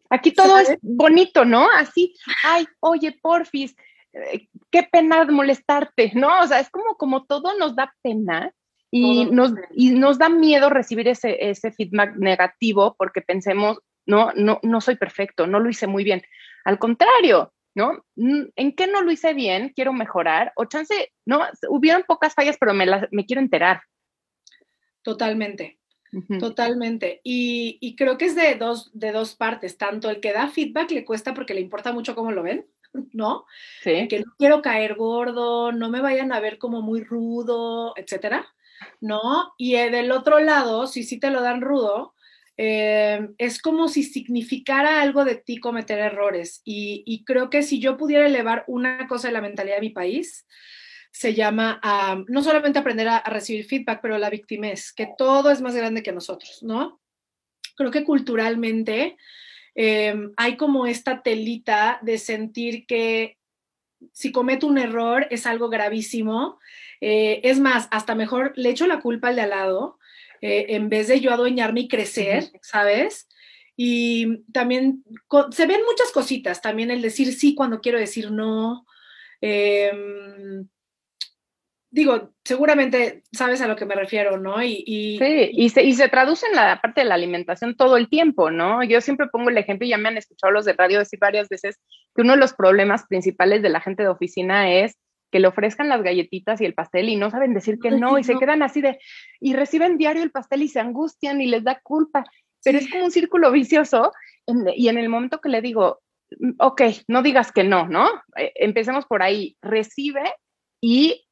[0.09, 1.69] Aquí todo es bonito, ¿no?
[1.71, 3.77] Así, ay, oye, porfis,
[4.13, 6.41] eh, qué pena molestarte, ¿no?
[6.41, 8.53] O sea, es como, como todo nos da pena
[8.91, 14.59] y nos, y nos da miedo recibir ese, ese feedback negativo porque pensemos, no, no,
[14.65, 16.23] no soy perfecto, no lo hice muy bien.
[16.65, 18.05] Al contrario, ¿no?
[18.17, 19.73] ¿En qué no lo hice bien?
[19.75, 20.53] Quiero mejorar.
[20.57, 21.41] O chance, ¿no?
[21.69, 23.83] Hubieron pocas fallas, pero me, me quiero enterar.
[25.03, 25.80] Totalmente.
[26.39, 27.21] Totalmente.
[27.23, 29.79] Y, creo que es de dos, de dos partes.
[29.79, 32.67] Tanto el que da feedback le cuesta porque le importa mucho cómo lo ven,
[33.13, 33.47] ¿no?
[33.83, 34.09] Sí.
[34.09, 38.47] Que no quiero caer gordo, no me vayan a ver como muy rudo, etcétera,
[39.01, 39.53] ¿no?
[39.57, 42.15] Y eh, del otro lado, si sí te lo dan rudo,
[42.57, 46.61] eh, es como si significara algo de ti cometer errores.
[46.65, 49.91] Y, y creo que si yo pudiera elevar una cosa de la mentalidad de mi
[49.91, 50.47] país,
[51.11, 51.81] se llama
[52.29, 56.13] no solamente aprender a, recibir feedback, pero la victimez, que todo es más grande que
[56.13, 57.01] nosotros, ¿no?
[57.77, 59.17] Creo que culturalmente
[59.75, 63.39] em, hay como esta telita de sentir que
[64.13, 66.59] si cometo un error es algo gravísimo.
[67.01, 69.99] Eh, es más, hasta mejor le echo la culpa al de al lado,
[70.41, 73.29] eh, en vez de yo adueñarme y crecer, ¿sabes?
[73.77, 75.05] Y también
[75.53, 78.87] se ven muchas cositas, también el decir sí cuando quiero decir no.
[79.41, 80.69] Em,
[81.91, 84.63] digo, seguramente sabes a lo que me refiero, ¿no?
[84.63, 88.09] Y, sí, y se, y se traduce en la parte de la alimentación todo el
[88.09, 88.83] tiempo, ¿no?
[88.85, 91.49] Yo siempre pongo el ejemplo, y ya me han escuchado los de radio decir varias
[91.49, 91.79] veces,
[92.15, 94.97] que uno de los problemas principales de la gente de oficina es
[95.33, 98.25] que le ofrezcan las galletitas y el pastel y no saben decir que no, y
[98.25, 98.99] se quedan así de,
[99.41, 102.25] y reciben diario el pastel y se angustian y les da culpa,
[102.65, 104.13] pero es como un círculo vicioso,
[104.47, 106.01] y en el momento que le digo,
[106.39, 108.09] mm, ok, no digas que no, ¿no?
[108.37, 110.23] Eh, empecemos por ahí, recibe
[110.81, 111.25] y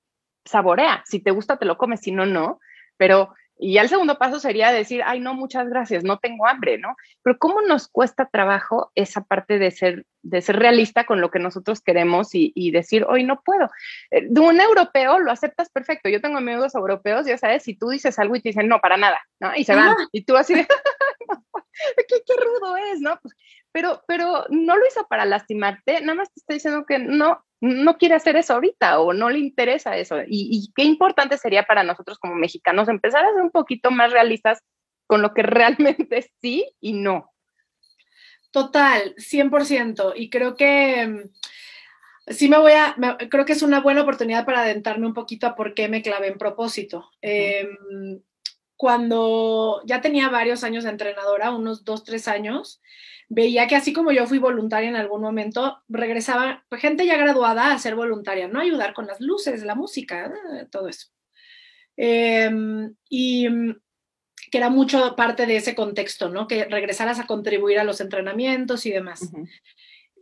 [0.49, 1.03] saborea.
[1.07, 2.61] Si te gusta, te lo comes, si no, no.
[2.97, 6.79] Pero, y ya el segundo paso sería decir, ay, no, muchas gracias, no tengo hambre,
[6.79, 6.97] ¿no?
[7.23, 11.39] Pero ¿cómo nos cuesta trabajo esa parte de ser, de ser realista con lo que
[11.39, 13.69] nosotros queremos y, decir, hoy no puedo?
[14.11, 16.09] Eh, de un europeo lo aceptas perfecto.
[16.09, 18.97] Yo tengo amigos europeos, ya sabes, si tú dices algo y te dicen, no, para
[18.97, 19.55] nada, ¿no?
[19.55, 19.95] Y se van.
[20.13, 23.19] Y tú así de, ¿qué, qué rudo es, ¿no?
[23.21, 23.35] Pues,
[23.73, 27.99] pero, pero no lo hizo para lastimarte, nada más te está diciendo que no, no
[27.99, 30.19] quiere hacer eso ahorita o no le interesa eso.
[30.27, 34.61] Y, qué importante sería para nosotros como mexicanos empezar a ser un poquito más realistas
[35.07, 37.33] con lo que realmente sí y no.
[38.51, 40.15] Total, 100%.
[40.17, 42.97] Y creo que mm, sí me voy a,
[43.31, 46.29] creo que es una buena oportunidad para adentrarme un poquito a por qué me clavé
[46.29, 47.11] en propósito.
[47.21, 48.23] Em,
[48.77, 52.81] cuando ya tenía varios años de entrenadora, unos dos, tres años,
[53.29, 57.79] veía que así como yo fui voluntaria en algún momento, regresaba gente ya graduada a
[57.79, 58.61] ser voluntaria, ¿no?
[58.61, 61.09] Ayudar con las luces, la música, eh, todo eso.
[61.97, 63.47] Em, y
[64.51, 66.47] que era mucho parte de ese contexto, ¿no?
[66.47, 69.31] Que regresaras a contribuir a los entrenamientos y demás.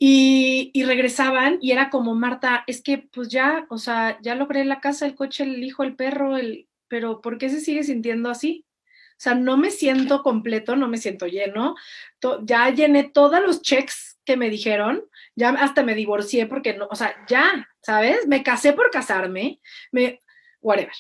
[0.01, 4.65] y, y, regresaban y era como, Marta, es que pues ya, o sea, ya logré
[4.65, 8.31] la casa, el coche, el hijo, el perro, el, pero ¿por qué se sigue sintiendo
[8.31, 8.66] así?
[9.17, 11.75] O sea, no me siento completo, no me siento lleno.
[12.43, 15.05] ya llené todos los checks que me dijeron,
[15.37, 18.27] ya hasta me divorcié porque no, o sea, ya, ¿sabes?
[18.27, 19.61] Me casé por casarme,
[19.93, 20.23] me,
[20.61, 20.93] whatever.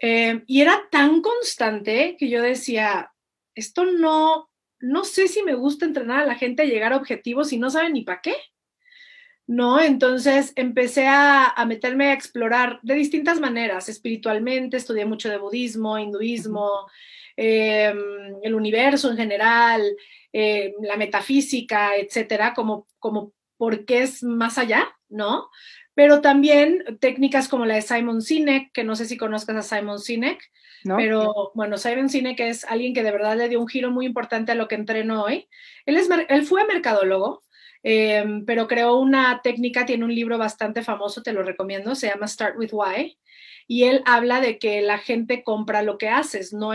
[0.00, 3.12] Eh, y era tan constante que yo decía,
[3.54, 7.52] esto no, no sé si me gusta entrenar a la gente a llegar a objetivos
[7.52, 8.36] y no saben ni para qué.
[9.48, 9.80] ¿no?
[9.80, 16.86] Entonces empecé a, meterme a explorar de distintas maneras, espiritualmente, estudié mucho de budismo, hinduismo,
[17.40, 17.96] em,
[18.42, 19.82] el universo en general,
[20.32, 25.48] em, la metafísica, etcétera, como, como porque es más allá, ¿no?
[25.94, 29.98] Pero también técnicas como la de Simon Sinek, que no sé si conozcas a Simon
[29.98, 30.40] Sinek,
[30.96, 34.52] pero bueno, Simon Sinek es alguien que de verdad le dio un giro muy importante
[34.52, 35.48] a lo que entreno hoy.
[35.86, 37.42] Él, es, él fue mercadólogo,
[37.82, 42.26] Em, pero creó una técnica, tiene un libro bastante famoso, te lo recomiendo, se llama
[42.26, 43.18] Start with Why,
[43.66, 46.72] y él habla de que la gente compra lo que haces, no,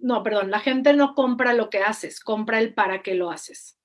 [0.00, 3.78] no, perdón, la gente no compra lo que haces, compra el para qué lo haces.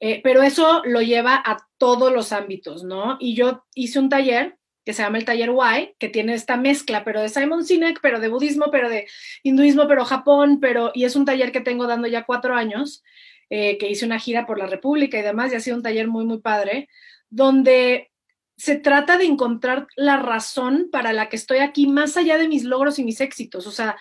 [0.00, 3.16] Eh, pero eso lo lleva a todos los ámbitos, ¿no?
[3.20, 7.04] Y yo hice un taller que se llama el taller Why, que tiene esta mezcla,
[7.04, 9.06] pero de Simon Sinek, pero de budismo, pero de
[9.42, 13.04] hinduismo, pero Japón, pero, y es un taller que tengo dando ya cuatro años,
[13.48, 16.08] eh, que hice una gira por la República y demás, y ha sido un taller
[16.08, 16.88] muy, muy padre,
[17.30, 18.10] donde
[18.56, 22.64] se trata de encontrar la razón para la que estoy aquí, más allá de mis
[22.64, 23.66] logros y mis éxitos.
[23.66, 23.96] O sea,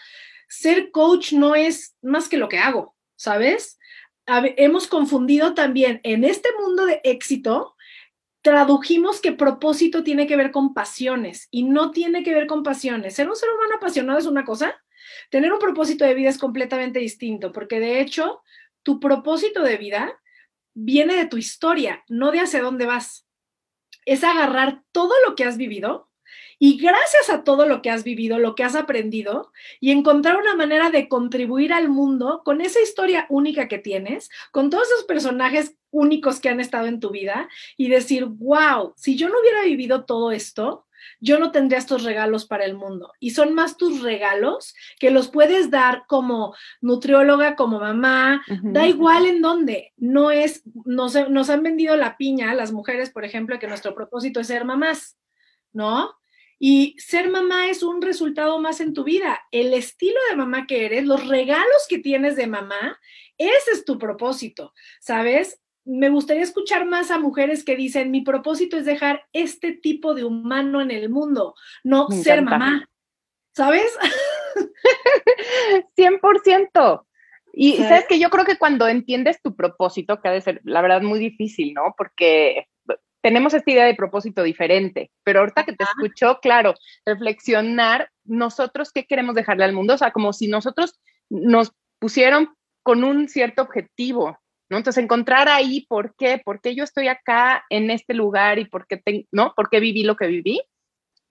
[0.52, 3.80] ser coach no es más que lo que hago, ¿sabes?
[4.28, 7.76] Hemos confundido también en este mundo de éxito,
[8.42, 13.16] tradujimos que propósito tiene que ver con pasiones y no tiene que ver con pasiones.
[13.16, 14.76] Ser un ser humano apasionado es una cosa,
[15.30, 18.42] tener un propósito de vida es completamente distinto, porque de hecho
[18.84, 20.20] tu propósito de vida
[20.74, 23.26] viene de tu historia, no de hacia dónde vas.
[24.06, 26.11] Es agarrar todo lo que has vivido
[26.64, 30.56] y gracias a todo lo que has vivido, lo que has aprendido, y encontrar una
[30.56, 35.76] manera de contribuir al mundo con esa historia única que tienes, con todos esos personajes
[35.90, 40.06] únicos que han estado en tu vida, y decir, wow, si yo no hubiera vivido
[40.06, 40.86] todo esto,
[41.20, 43.12] yo no tendría estos regalos para el mundo.
[43.20, 49.26] Y son más tus regalos que los puedes dar como nutrióloga, como mamá, da igual
[49.26, 49.94] en dónde.
[49.98, 54.40] No es, nos, nos han vendido la piña, las mujeres, por ejemplo, que nuestro propósito
[54.40, 55.18] es ser mamás,
[55.74, 56.21] ¿no?
[56.64, 59.40] Y ser mamá es un resultado más en tu vida.
[59.50, 63.00] El estilo de mamá que eres, los regalos que tienes de mamá,
[63.40, 65.60] ese es tu propósito, ¿sabes?
[65.84, 70.24] me gustaría escuchar más a mujeres que dicen, mi propósito es dejar este tipo de
[70.24, 72.88] humano en el mundo, no ser mamá.
[73.54, 73.92] ¿Sabes?
[75.98, 77.06] 100%.
[77.54, 80.82] Y sabes que yo creo que cuando entiendes tu propósito, que ha de ser, la
[80.82, 81.94] verdad, muy difícil, ¿no?
[81.98, 82.68] Porque
[83.22, 86.74] tenemos esta idea de propósito diferente, pero ahorita que te escucho, claro,
[87.06, 92.50] reflexionar nosotros qué queremos dejarle al mundo, o sea, como si nosotros nos pusieron
[92.84, 94.78] con un cierto objetivo, ¿no?
[94.78, 98.88] Entonces, encontrar ahí por qué, por qué yo estoy acá en este lugar y por
[98.88, 99.54] qué, ¿no?
[99.56, 100.62] ¿Por qué viví lo que viví.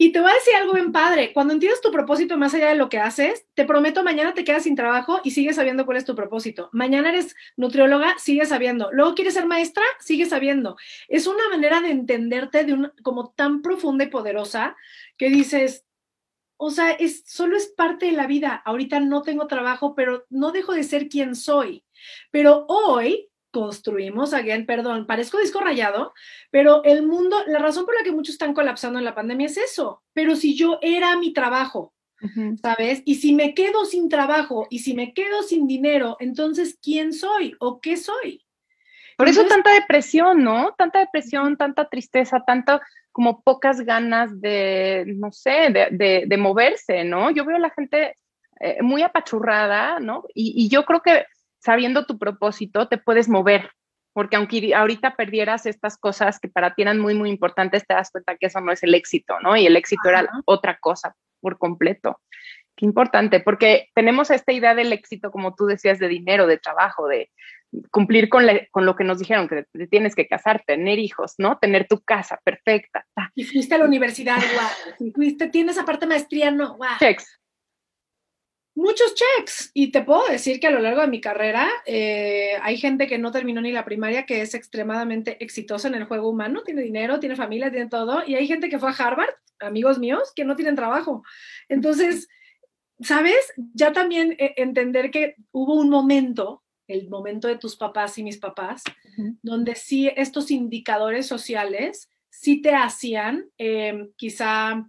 [0.03, 2.75] Y te voy a decir algo bien padre, cuando entiendes tu propósito más allá de
[2.75, 6.07] lo que haces, te prometo, mañana te quedas sin trabajo y sigues sabiendo cuál es
[6.07, 6.71] tu propósito.
[6.73, 8.91] Mañana eres nutrióloga, sigues sabiendo.
[8.93, 10.79] Luego quieres ser maestra, sigues sabiendo.
[11.07, 14.75] Es una manera de entenderte de como tan profunda y poderosa
[15.19, 15.85] que dices,
[16.57, 18.55] o sea, es, solo es parte de la vida.
[18.65, 21.85] Ahorita no tengo trabajo, pero no dejo de ser quien soy.
[22.31, 26.13] Pero hoy construimos, again, perdón, parezco disco rayado,
[26.51, 29.57] pero el mundo, la razón por la que muchos están colapsando en la pandemia es
[29.57, 30.03] eso.
[30.13, 31.95] Pero si yo era mi trabajo,
[32.63, 33.03] ¿sabes?
[33.05, 37.55] Y si me quedo sin trabajo y si me quedo sin dinero, entonces, ¿quién soy
[37.61, 38.45] o qué soy?
[39.17, 40.75] Por eso tanta depresión, ¿no?
[40.79, 42.81] Tanta depresión, tanta tristeza, tanto
[43.13, 47.31] como pocas ganas de, no sé, de, de, moverse, ¿no?
[47.31, 48.17] Yo veo a la gente
[48.61, 50.25] eh, muy apachurrada, ¿no?
[50.35, 51.27] Y, y yo creo que
[51.61, 53.71] sabiendo tu propósito, te puedes mover,
[54.13, 58.11] porque aunque ahorita perdieras estas cosas que para ti eran muy, muy importantes, te das
[58.11, 59.57] cuenta que eso no es el éxito, ¿no?
[59.57, 62.21] Y el éxito era otra cosa por completo.
[62.77, 67.07] Qué importante, porque tenemos esta idea del éxito, como tú decías, de dinero, de trabajo,
[67.07, 67.31] de
[67.91, 71.59] cumplir con, con lo que nos dijeron, que te tienes que casar, tener hijos, ¿no?
[71.59, 73.07] Tener tu casa perfecta.
[73.35, 75.13] Y fuiste a la universidad, guau.
[75.15, 76.99] fuiste, tienes aparte maestría, no, guau.
[76.99, 77.40] Checks
[78.75, 79.71] muchos checks.
[79.75, 83.19] Y te puedo decir que a lo largo de mi carrera eh, hay gente que
[83.19, 87.21] no terminó ni la primaria que es extremadamente exitosa en el juego humano, tiene dinero,
[87.21, 88.23] tiene familia, tiene todo.
[88.27, 91.23] Y hay gente que fue a Harvard, amigos míos, que no tienen trabajo.
[91.69, 92.29] Entonces,
[93.01, 93.53] ¿sabes?
[93.75, 98.39] Ya también eh, entender que hubo un momento, el momento de tus papás y mis
[98.39, 98.83] papás,
[99.43, 104.87] donde sí estos indicadores sociales sí te hacían eh, quizá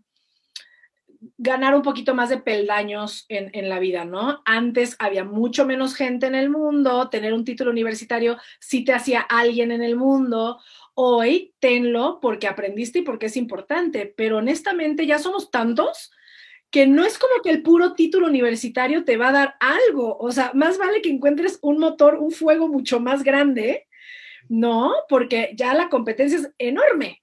[1.37, 4.41] ganar un poquito más de peldaños en, en, la vida, ¿no?
[4.45, 9.21] Antes había mucho menos gente en el mundo, tener un título universitario sí te hacía
[9.21, 10.59] alguien en el mundo.
[10.93, 16.11] Hoy tenlo porque aprendiste y porque es importante, pero honestamente ya somos tantos
[16.71, 20.31] que no es como que el puro título universitario te va a dar algo, o
[20.31, 23.87] sea, más vale que encuentres un motor, un fuego mucho más grande,
[24.47, 24.93] ¿no?
[25.09, 27.20] Porque ya la competencia es enorme.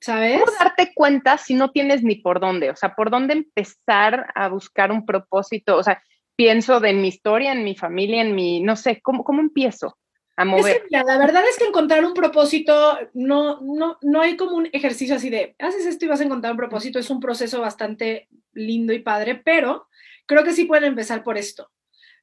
[0.00, 0.40] ¿Sabes?
[0.40, 2.70] ¿Cómo darte cuenta si no tienes ni por dónde?
[2.70, 5.76] O sea, ¿por dónde empezar a buscar un propósito?
[5.76, 6.02] O sea,
[6.36, 9.98] pienso de mi historia, en mi familia, en mi, no sé, ¿cómo, cómo empiezo?
[10.36, 10.84] A mover.
[10.90, 15.30] la verdad es que encontrar un propósito, no, no, no hay como un ejercicio así
[15.30, 19.00] de, haces esto y vas a encontrar un propósito, es un proceso bastante lindo y
[19.00, 19.88] padre, pero
[20.26, 21.72] creo que sí pueden empezar por esto.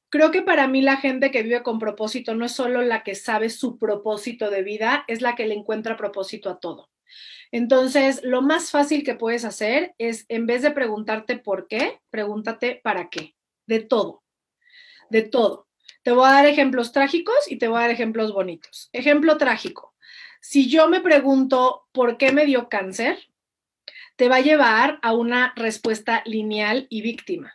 [0.08, 3.14] Creo que para mí la gente que vive con propósito no es solo la que
[3.14, 6.88] sabe su propósito de vida, es la que le encuentra propósito a todo.
[7.52, 12.80] Entonces, lo más fácil que puedes hacer es, en vez de preguntarte por qué, pregúntate
[12.82, 13.34] para qué,
[13.66, 14.22] de todo,
[15.10, 15.68] de todo.
[16.02, 18.90] Te voy a dar ejemplos trágicos y te voy a dar ejemplos bonitos.
[18.92, 19.94] Ejemplo trágico.
[20.40, 23.18] Si yo me pregunto por qué me dio cáncer,
[24.16, 27.54] te va a llevar a una respuesta lineal y víctima.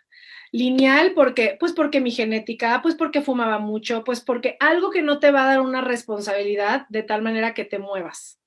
[0.52, 5.20] Lineal porque, pues porque mi genética, pues porque fumaba mucho, pues porque algo que no
[5.20, 8.41] te va a dar una responsabilidad de tal manera que te muevas.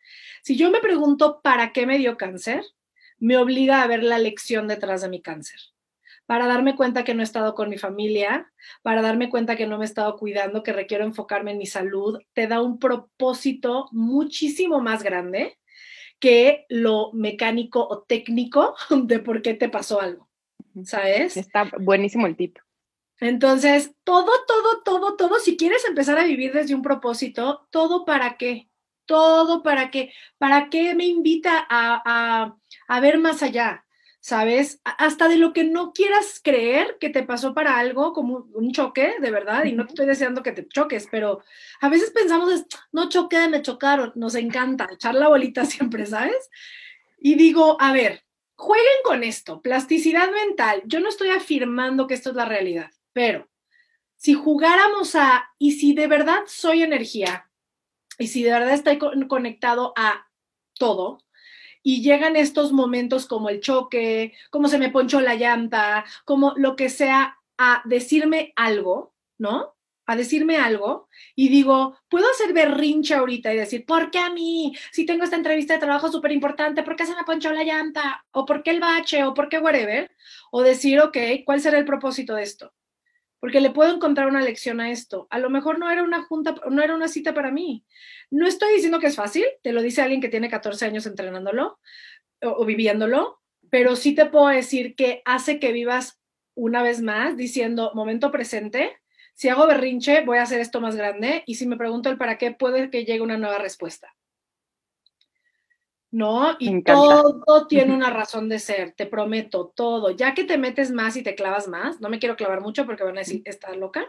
[0.45, 2.63] Si yo me pregunto para qué me dio cáncer,
[3.19, 5.59] me obliga a ver la lección detrás de mi cáncer.
[6.27, 9.79] Para darme cuenta que no he estado con mi familia, para darme cuenta que no
[9.79, 14.83] me he estado cuidando, que requiero enfocarme en mi salud, te da un propósito muchísimo
[14.83, 15.59] más grande
[16.19, 20.29] que lo mecánico o técnico de por qué te pasó algo.
[20.85, 21.39] ¿Sabes?
[21.39, 22.59] Está buenísimo el tip.
[23.19, 28.37] Entonces, todo, todo, todo, todo, si quieres empezar a vivir desde un propósito, todo para
[28.37, 28.69] qué,
[29.07, 32.57] todo para qué, para qué me invita a,
[32.89, 33.85] a ver más allá,
[34.25, 34.81] ¿sabes?
[34.85, 39.17] Hasta de lo que no quieras creer que te pasó para algo, como un choque,
[39.21, 41.43] de verdad, y no te estoy deseando que te choques, pero
[41.83, 46.49] a veces pensamos, no choqué, me chocaron, nos encanta echar la bolita siempre, ¿sabes?
[47.19, 48.25] Y digo, a ver,
[48.55, 50.81] jueguen con esto, plasticidad mental.
[50.87, 53.51] Yo no estoy afirmando que esto es la realidad, pero
[54.17, 57.51] si jugáramos a, y si de verdad soy energía,
[58.19, 60.29] y si de verdad estoy conectado a
[60.79, 61.19] todo,
[61.87, 66.77] y llegan estos momentos como el choque, como se me ponchó la llanta, como lo
[66.77, 69.77] que sea, a decirme algo, ¿no?
[70.07, 74.75] A decirme algo y digo, puedo hacer berrinche ahorita y decir, ¿por qué a mí?
[74.93, 78.25] Si tengo esta entrevista de trabajo súper importante, ¿por qué se me ponchó la llanta?
[78.33, 79.23] ¿O por qué el bache?
[79.25, 80.11] ¿O por qué whatever?
[80.51, 82.73] O decir, ok, ¿cuál será el propósito de esto?
[83.45, 85.27] Porque le puedo encontrar una lección a esto.
[85.29, 87.85] A lo mejor no era una junta, no era una cita para mí.
[88.31, 91.79] No estoy diciendo que es fácil, te lo dice alguien que tiene 14 años entrenándolo
[92.41, 96.23] o, viviéndolo, pero sí te puedo decir que hace que vivas
[96.55, 98.97] una vez más diciendo, momento presente,
[99.35, 102.39] si hago berrinche, voy a hacer esto más grande y si me pregunto el para
[102.39, 104.15] qué, puede que llegue una nueva respuesta.
[106.15, 106.55] ¿No?
[106.61, 110.11] Y todo tiene una razón de ser, te prometo, todo.
[110.11, 113.03] Ya que te metes más y te clavas más, no me quiero clavar mucho porque
[113.03, 114.07] van a decir, ¿está loca?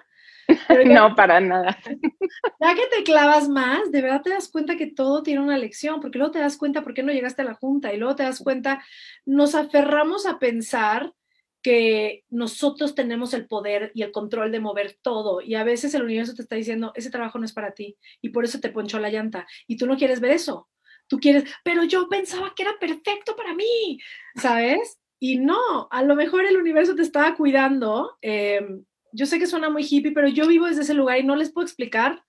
[0.85, 1.75] no, para nada.
[2.61, 5.99] Ya que te clavas más, de verdad te das cuenta que todo tiene una lección,
[5.99, 8.23] porque luego te das cuenta por qué no llegaste a la junta y luego te
[8.23, 8.83] das cuenta,
[9.25, 11.11] nos aferramos a pensar
[11.63, 16.03] que nosotros tenemos el poder y el control de mover todo y a veces el
[16.03, 18.99] universo te está diciendo, ese trabajo no es para ti y por eso te ponchó
[18.99, 20.67] la llanta y tú no quieres ver eso
[21.07, 23.99] tú quieres, pero yo pensaba que era perfecto para mí,
[24.35, 24.99] ¿sabes?
[25.19, 28.17] Y no, a lo mejor el universo te estaba cuidando.
[28.21, 31.35] Em, yo sé que suena muy hippie, pero yo vivo desde ese lugar y no
[31.35, 32.23] les puedo explicar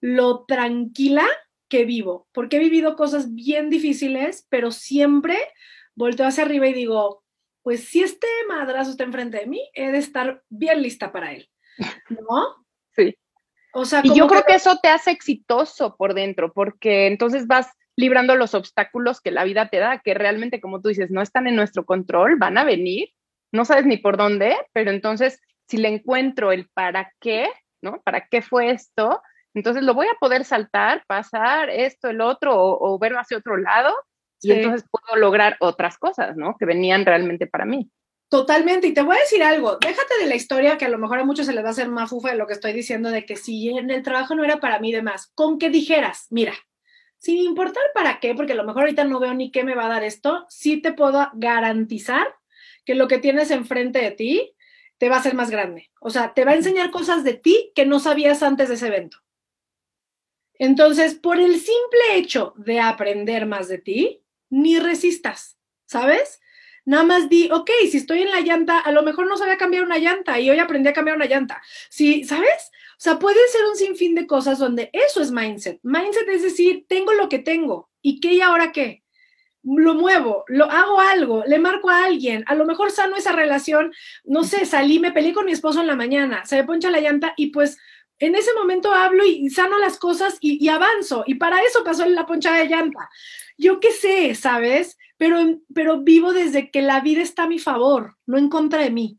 [0.00, 1.26] lo tranquila
[1.68, 5.38] que vivo, porque he vivido cosas bien difíciles, pero siempre
[5.94, 7.24] volteo hacia arriba y digo,
[7.62, 11.48] pues si este madrazo está enfrente de mí, he de estar bien lista para él,
[12.08, 12.16] ¿no?
[12.96, 13.12] Sí.
[13.72, 17.66] O sea, y yo creo que eso te hace exitoso por dentro, porque entonces vas
[17.96, 21.46] librando los obstáculos que la vida te da, que realmente, como tú dices, no están
[21.46, 23.10] en nuestro control, van a venir,
[23.52, 27.48] no sabes ni por dónde, pero entonces si le encuentro el para qué,
[27.82, 28.02] ¿no?
[28.02, 29.22] ¿Para qué fue esto?
[29.54, 33.94] Entonces lo voy a poder saltar, pasar esto, el otro, o, ver hacia otro lado,
[34.42, 36.56] y entonces puedo lograr otras cosas, ¿no?
[36.58, 37.90] Que venían realmente para mí.
[38.28, 41.20] Totalmente, y te voy a decir algo, déjate de la historia que a lo mejor
[41.20, 43.24] a muchos se les va a hacer más fufa de lo que estoy diciendo, de
[43.24, 46.52] que si en el trabajo no era para mí demás, con que dijeras, mira,
[47.24, 49.86] sin importar para qué, porque a lo mejor ahorita no veo ni qué me va
[49.86, 52.26] a dar esto, sí te puedo garantizar
[52.84, 54.54] que lo que tienes enfrente de ti
[54.98, 55.90] te va a ser más grande.
[56.00, 58.88] O sea, te va a enseñar cosas de ti que no sabías antes de ese
[58.88, 59.18] evento.
[60.58, 66.42] Entonces, por el simple hecho de aprender más de ti, ni resistas, ¿sabes?
[66.84, 69.84] Nada más di, ok, si estoy en la llanta, a lo mejor no sabía cambiar
[69.84, 71.62] una llanta y hoy aprendí a cambiar una llanta.
[71.88, 72.70] Sí, ¿sabes?
[73.04, 75.78] O sea, puede ser un sinfín de cosas donde eso es mindset.
[75.82, 77.90] Mindset es decir, tengo lo que tengo.
[78.00, 79.04] ¿Y qué y ahora qué?
[79.62, 83.92] Lo muevo, lo hago algo, le marco a alguien, a lo mejor sano esa relación,
[84.24, 87.00] no sé, salí, me peleé con mi esposo en la mañana, se me poncha la
[87.00, 87.76] llanta y pues
[88.20, 91.24] en ese momento hablo y, sano las cosas y, y, avanzo.
[91.26, 93.10] Y para eso pasó la ponchada de llanta.
[93.58, 94.96] Yo qué sé, ¿sabes?
[95.18, 98.90] Pero, pero vivo desde que la vida está a mi favor, no en contra de
[98.90, 99.18] mí.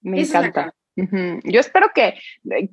[0.00, 0.74] Me encanta.
[0.96, 2.14] Yo espero que,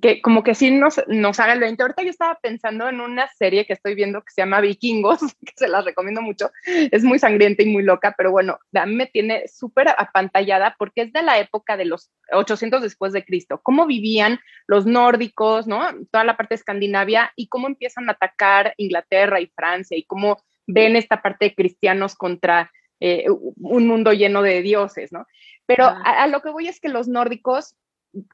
[0.01, 1.81] que, como que sí nos, nos haga el 20.
[1.81, 5.53] Ahorita yo estaba pensando en una serie que estoy viendo que se llama Vikingos, que
[5.55, 6.51] se las recomiendo mucho.
[6.65, 11.01] Es muy sangrienta y muy loca, pero bueno, a mí me tiene súper apantallada porque
[11.01, 13.61] es de la época de los 800 después de Cristo.
[13.63, 15.81] Cómo vivían los nórdicos, ¿no?
[16.11, 20.43] Toda la parte de Escandinavia y cómo empiezan a atacar Inglaterra y Francia y cómo
[20.65, 25.25] ven esta parte de cristianos contra eh, un mundo lleno de dioses, ¿no?
[25.65, 27.75] Pero a, a, lo que voy es que los nórdicos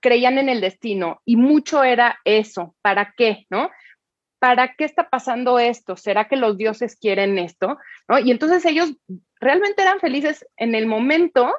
[0.01, 3.45] creían en el destino y mucho era eso, ¿para qué?
[3.49, 3.69] ¿No?
[4.39, 5.95] ¿Para qué está pasando esto?
[5.95, 7.77] ¿Será que los dioses quieren esto?
[8.07, 8.19] ¿No?
[8.19, 8.93] Y entonces ellos
[9.39, 11.53] realmente eran felices en el momento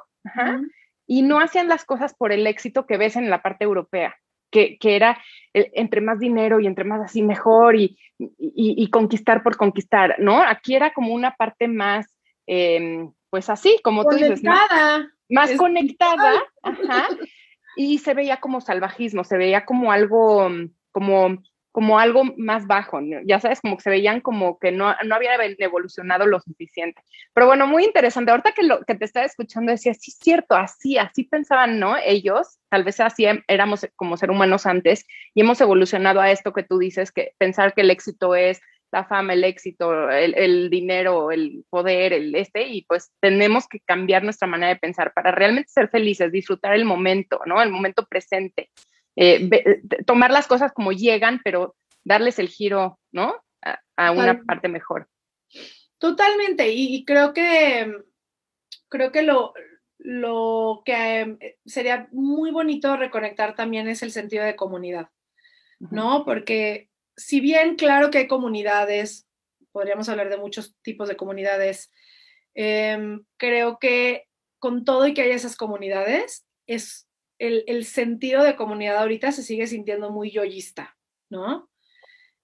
[1.07, 4.17] y no hacían las cosas por el éxito que ves en la parte europea.
[4.51, 5.21] Que, que, era
[5.53, 10.41] entre más dinero y entre más así mejor y, y, y conquistar por conquistar, ¿no?
[10.43, 12.07] Aquí era como una parte más,
[12.47, 14.29] eh, pues así, como conectada.
[14.29, 17.09] tú dices, más, conectada, ajá,
[17.77, 20.49] y se veía como salvajismo, se veía como algo,
[20.93, 21.39] como,
[21.73, 25.35] como algo más bajo, ya sabes, como que se veían como que no, no había
[25.59, 27.03] evolucionado lo suficiente.
[27.33, 28.31] Pero bueno, muy interesante.
[28.31, 31.97] Ahorita que, lo, que te estaba escuchando decía, sí, cierto, así, así pensaban, ¿no?
[31.97, 35.05] Ellos, tal vez así éramos como ser humanos antes
[35.35, 38.61] y hemos evolucionado a esto que tú dices, que pensar que el éxito es
[38.95, 43.81] la fama, el éxito, el, el, dinero, el poder, el este, y pues tenemos que
[43.81, 47.61] cambiar nuestra manera de pensar para realmente ser felices, disfrutar el momento, ¿no?
[47.61, 48.71] El momento presente,
[49.17, 51.75] eh, ve, tomar las cosas como llegan, pero
[52.05, 53.35] darles el giro, ¿no?
[53.63, 55.09] A, a una parte mejor.
[55.99, 57.93] Totalmente, y, y, creo que,
[58.89, 59.55] creo que lo,
[59.99, 65.09] lo que sería muy bonito reconectar también es el sentido de comunidad,
[65.81, 66.25] ¿no?
[66.25, 69.27] Porque si bien claro que hay comunidades,
[69.73, 71.91] podríamos hablar de muchos tipos de comunidades,
[72.55, 77.09] eh, creo que con todo y que haya esas comunidades, es
[77.39, 80.97] el, sentido de comunidad ahorita se sigue sintiendo muy yoyista,
[81.29, 81.69] ¿no?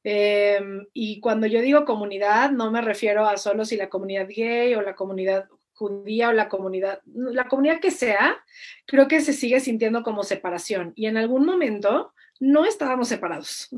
[0.02, 0.60] Eh,
[0.92, 4.82] y cuando yo digo comunidad, no me refiero a solo si la comunidad gay o
[4.82, 8.44] la comunidad judía o la comunidad, la comunidad que sea,
[8.86, 10.92] creo que se sigue sintiendo como separación.
[10.94, 13.68] Y en algún momento no estábamos separados.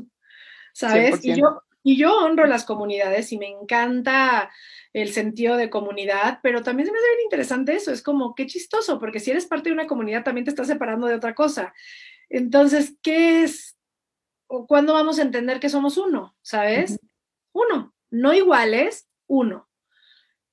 [0.73, 1.23] ¿Sabes?
[1.23, 4.51] Y yo, y yo honro las comunidades y me encanta
[4.91, 8.45] el sentido de comunidad, pero también se me hace bien interesante eso, es como, qué
[8.45, 11.73] chistoso, porque si eres parte de una comunidad también te estás separando de otra cosa.
[12.29, 13.77] Entonces, ¿qué es?
[14.47, 16.35] ¿O cuándo vamos a entender que somos uno?
[16.41, 16.91] ¿Sabes?
[16.91, 17.09] Uh -huh.
[17.53, 19.69] Uno, no iguales, uno.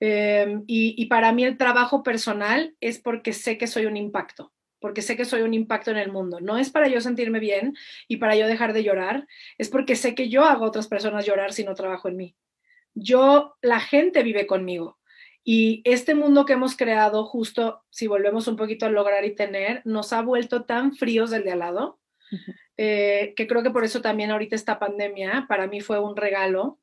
[0.00, 4.52] Eh, y, y para mí el trabajo personal es porque sé que soy un impacto
[4.80, 6.40] porque sé que soy un impacto en el mundo.
[6.40, 7.76] No es para yo sentirme bien
[8.08, 9.26] y para yo dejar de llorar,
[9.58, 12.36] es porque sé que yo hago a otras personas llorar si no trabajo en mí.
[12.94, 14.98] Yo, la gente vive conmigo.
[15.44, 19.82] Y este mundo que hemos creado, justo si volvemos un poquito a lograr y tener,
[19.84, 22.00] nos ha vuelto tan fríos del de al lado,
[22.32, 22.54] uh -huh.
[22.76, 26.78] eh, que creo que por eso también ahorita esta pandemia para mí fue un regalo,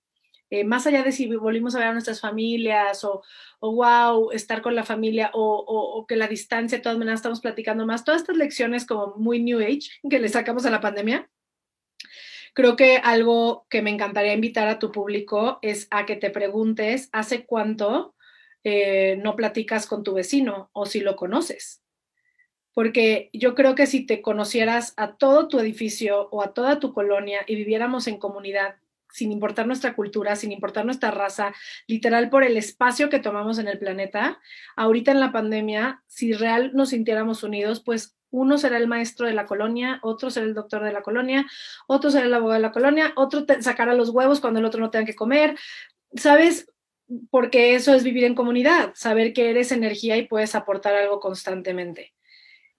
[0.49, 3.21] eh, más allá de si volvimos a ver a nuestras familias o,
[3.59, 8.05] wow, estar con la familia o, que la distancia, de todas maneras estamos platicando más,
[8.05, 11.29] todas estas lecciones como muy New Age que le sacamos a la pandemia,
[12.53, 17.09] creo que algo que me encantaría invitar a tu público es a que te preguntes,
[17.11, 18.15] ¿hace cuánto
[18.63, 21.83] eh, no platicas con tu vecino o si lo conoces?
[22.73, 26.93] Porque yo creo que si te conocieras a todo tu edificio o a toda tu
[26.93, 28.77] colonia y viviéramos en comunidad
[29.11, 31.53] sin importar nuestra cultura, sin importar nuestra raza,
[31.87, 34.39] literal por el espacio que tomamos en el planeta,
[34.75, 39.33] ahorita en la pandemia, si real nos sintiéramos unidos, pues uno será el maestro de
[39.33, 41.45] la colonia, otro será el doctor de la colonia,
[41.87, 44.89] otro será el abogado de la colonia, otro sacará los huevos cuando el otro no
[44.89, 45.57] tenga que comer,
[46.15, 46.67] ¿sabes?
[47.29, 52.13] Porque eso es vivir en comunidad, saber que eres energía y puedes aportar algo constantemente.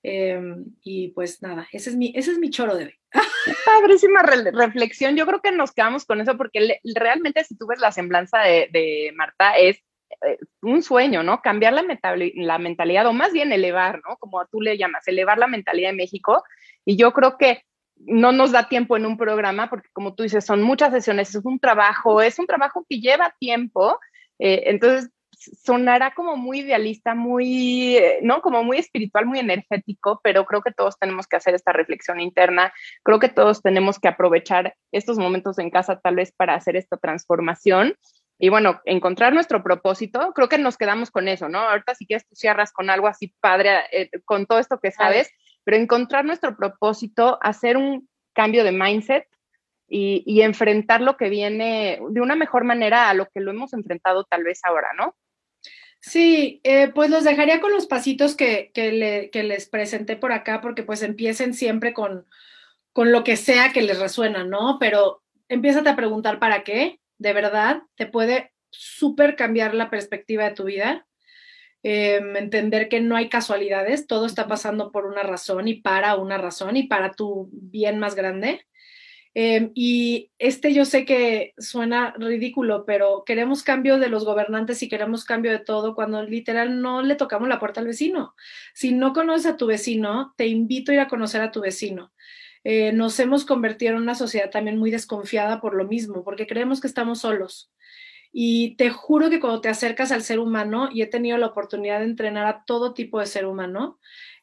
[0.03, 0.41] Eh,
[0.83, 2.95] y pues nada, ese es mi, ese es mi choro de hoy.
[3.67, 5.17] Padrísima re reflexión.
[5.17, 8.69] Yo creo que nos quedamos con eso porque realmente si tú ves la semblanza de,
[8.73, 9.83] de Marta es
[10.27, 11.43] eh, un sueño, ¿no?
[11.43, 11.85] Cambiar la,
[12.35, 14.17] la, mentalidad o más bien elevar, ¿no?
[14.17, 16.43] Como tú le llamas, elevar la mentalidad de México.
[16.85, 17.63] Y yo creo que
[17.97, 21.45] no nos da tiempo en un programa porque como tú dices, son muchas sesiones, es
[21.45, 23.99] un trabajo, es un trabajo que lleva tiempo.
[24.39, 28.43] Eh, entonces, sonará como muy idealista, muy, eh, ¿no?
[28.43, 32.73] Como muy espiritual, muy energético, pero creo que todos tenemos que hacer esta reflexión interna.
[33.03, 36.97] Creo que todos tenemos que aprovechar estos momentos en casa tal vez para hacer esta
[36.97, 37.95] transformación.
[38.39, 41.59] Y bueno, encontrar nuestro propósito, creo que nos quedamos con eso, ¿no?
[41.59, 45.29] Ahorita si quieres tú cierras con algo así padre, eh, con todo esto que sabes,
[45.65, 49.27] pero encontrar nuestro propósito, hacer un cambio de mindset,
[49.89, 54.25] y, enfrentar lo que viene de una mejor manera a lo que lo hemos enfrentado
[54.25, 55.15] tal vez ahora, ¿no?
[56.01, 58.71] Sí, eh, pues los dejaría con los pasitos que,
[59.33, 62.27] les presenté por acá, porque pues empiecen siempre con,
[62.93, 64.79] con lo que sea que les resuena, ¿no?
[64.79, 70.55] Pero empiézate a preguntar para qué, de verdad, te puede súper cambiar la perspectiva de
[70.55, 71.07] tu vida.
[71.83, 76.39] Em, entender que no hay casualidades, todo está pasando por una razón y para una
[76.39, 78.67] razón y para tu bien más grande.
[79.35, 84.89] Em, y este yo sé que suena ridículo, pero queremos cambio de los gobernantes y
[84.89, 88.35] queremos cambio de todo cuando literal no le tocamos la puerta al vecino.
[88.75, 92.13] Si no conoces a tu vecino, te invito a ir a conocer a tu vecino.
[92.65, 96.81] Eh, nos hemos convertido en una sociedad también muy desconfiada por lo mismo, porque creemos
[96.81, 97.71] que estamos solos.
[98.33, 102.01] Y te juro que cuando te acercas al ser humano, y he tenido la oportunidad
[102.01, 103.99] de entrenar a todo tipo de ser humano,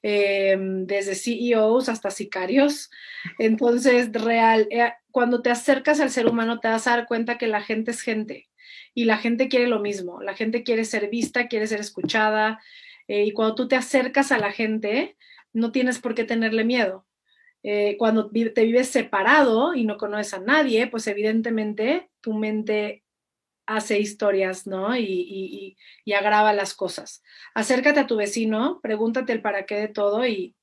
[0.07, 2.91] Em, desde CEOs hasta sicarios.
[3.39, 7.47] Entonces, real, eh, cuando te acercas al ser humano te vas a dar cuenta que
[7.47, 8.47] la gente es gente
[8.93, 12.61] y la gente quiere lo mismo, la gente quiere ser vista, quiere ser escuchada
[13.07, 15.17] eh, y cuando tú te acercas a la gente,
[15.53, 17.07] no tienes por qué tenerle miedo.
[17.63, 23.04] Eh, cuando te vives separado y no conoces a nadie, pues evidentemente tu mente
[23.67, 24.95] hace historias, ¿no?
[24.95, 25.77] Y,
[26.17, 27.23] agrava las cosas.
[27.53, 30.55] Acércate a tu vecino, pregúntate el para qué de todo y,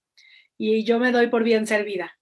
[0.59, 2.16] yo me doy por bien servida.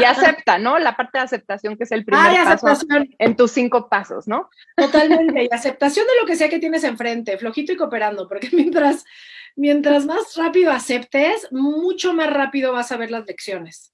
[0.00, 0.78] Y acepta, ¿no?
[0.78, 2.86] La parte de aceptación que es el primer paso
[3.18, 4.48] en tus cinco pasos, ¿no?
[4.76, 5.44] Totalmente.
[5.44, 9.04] Y aceptación de lo que sea que tienes enfrente, flojito y cooperando, porque mientras,
[9.56, 13.92] mientras más rápido aceptes, mucho más rápido vas a ver las lecciones.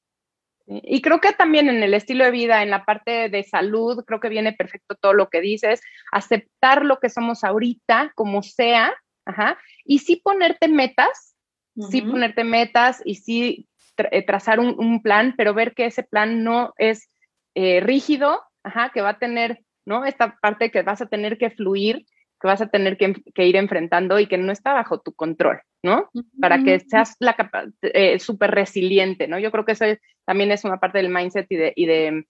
[0.66, 4.18] Y creo que también en el estilo de vida, en la parte de salud, creo
[4.18, 8.92] que viene perfecto todo lo que dices, aceptar lo que somos ahorita, como sea,
[9.24, 11.36] ajá, y sí ponerte metas,
[11.90, 13.68] sí ponerte metas y sí
[14.10, 17.10] eh, trazar un, plan, pero ver que ese plan no es
[17.54, 20.04] eh, rígido, ajá, que va a tener, ¿no?
[20.04, 22.06] Esta parte que vas a tener que fluir,
[22.40, 23.14] que vas a tener que,
[23.44, 26.10] ir enfrentando y que no está bajo tu control, ¿no?
[26.40, 27.36] Para que seas la
[27.82, 29.38] eh, súper resiliente, ¿no?
[29.38, 29.84] Yo creo que eso
[30.24, 32.26] también es una parte del mindset y de, y de,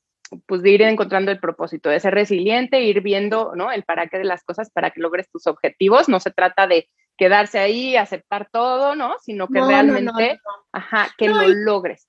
[0.46, 3.72] pues, de ir encontrando el propósito, de ser resiliente, ir viendo, ¿no?
[3.72, 6.08] El para qué de las cosas para que logres tus objetivos.
[6.08, 9.16] No se trata de quedarse ahí, aceptar todo, ¿no?
[9.22, 10.38] Sino que realmente,
[10.72, 12.08] ajá, que lo logres.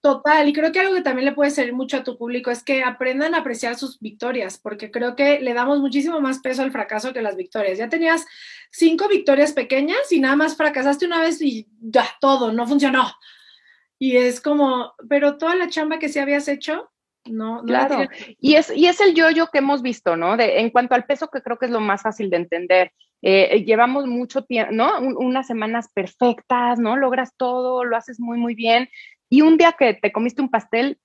[0.00, 2.64] Total, y creo que algo que también le puede servir mucho a tu público es
[2.64, 6.72] que aprendan a apreciar sus victorias, porque creo que le damos muchísimo más peso al
[6.72, 7.78] fracaso que las victorias.
[7.78, 8.26] Ya tenías
[8.70, 13.12] cinco victorias pequeñas y nada más fracasaste una vez y ya, todo, no funcionó.
[13.98, 16.90] Y es como, pero toda la chamba que sí habías hecho,
[17.30, 18.08] no, claro.
[18.40, 20.36] Y es, y es el yo-yo que hemos visto, ¿no?
[20.36, 22.92] De, en cuanto al peso, que creo que es lo más fácil de entender.
[23.22, 25.00] Eh, llevamos mucho tiempo, ¿no?
[25.00, 26.96] unas semanas perfectas, ¿no?
[26.96, 28.88] Logras todo, lo haces muy, muy bien.
[29.28, 30.98] Y un día que te comiste un pastel,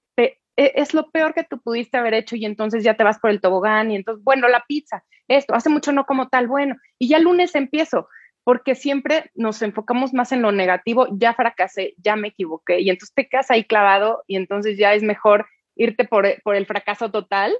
[0.55, 3.31] e, es lo peor que tú pudiste haber hecho y entonces ya te vas por
[3.31, 7.07] el tobogán y entonces, bueno, la pizza, esto, hace mucho no como tal, bueno, y
[7.07, 8.07] ya el lunes empiezo,
[8.43, 13.15] porque siempre nos enfocamos más en lo negativo, ya fracasé, ya me equivoqué, y entonces
[13.15, 17.55] te quedas ahí clavado y entonces ya es mejor irte por, el fracaso total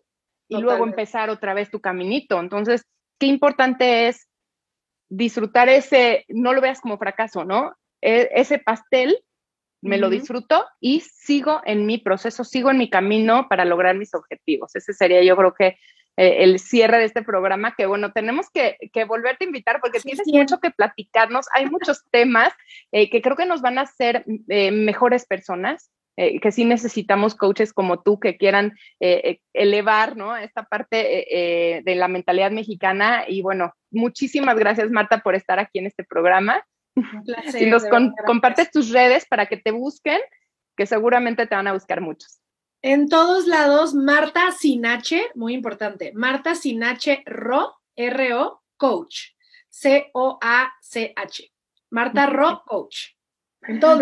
[0.48, 2.40] y luego empezar otra vez tu caminito.
[2.40, 2.86] Entonces,
[3.20, 4.28] qué importante es
[5.10, 7.74] disfrutar ese, no lo veas como fracaso, ¿no?
[8.02, 9.18] E, ese pastel
[9.82, 14.14] me lo disfruto y sigo en mi proceso, sigo en mi camino para lograr mis
[14.14, 14.76] objetivos.
[14.76, 15.78] Ese sería yo creo que
[16.16, 20.28] eh, el cierre de este programa, que bueno, tenemos que, volverte a invitar porque tienes
[20.28, 22.54] mucho que platicarnos, hay muchos temas
[22.92, 27.34] eh, que creo que nos van a hacer eh, mejores personas, eh, que sí necesitamos
[27.36, 30.38] coaches como tú que quieran eh, eh, elevar ¿no?
[30.38, 33.26] esta parte de la mentalidad mexicana.
[33.28, 36.64] Y bueno, muchísimas gracias Marta por estar aquí en este programa.
[37.52, 37.84] si nos
[38.28, 40.20] compartes tus redes para que te busquen,
[40.78, 42.40] que seguramente te van a buscar muchos.
[42.84, 49.30] En todos lados, Marta Sinache, muy importante, Marta Sinache Ro, R-O, Coach,
[49.70, 51.52] C-O-A-C-H.
[51.90, 53.14] Marta Ro, Coach.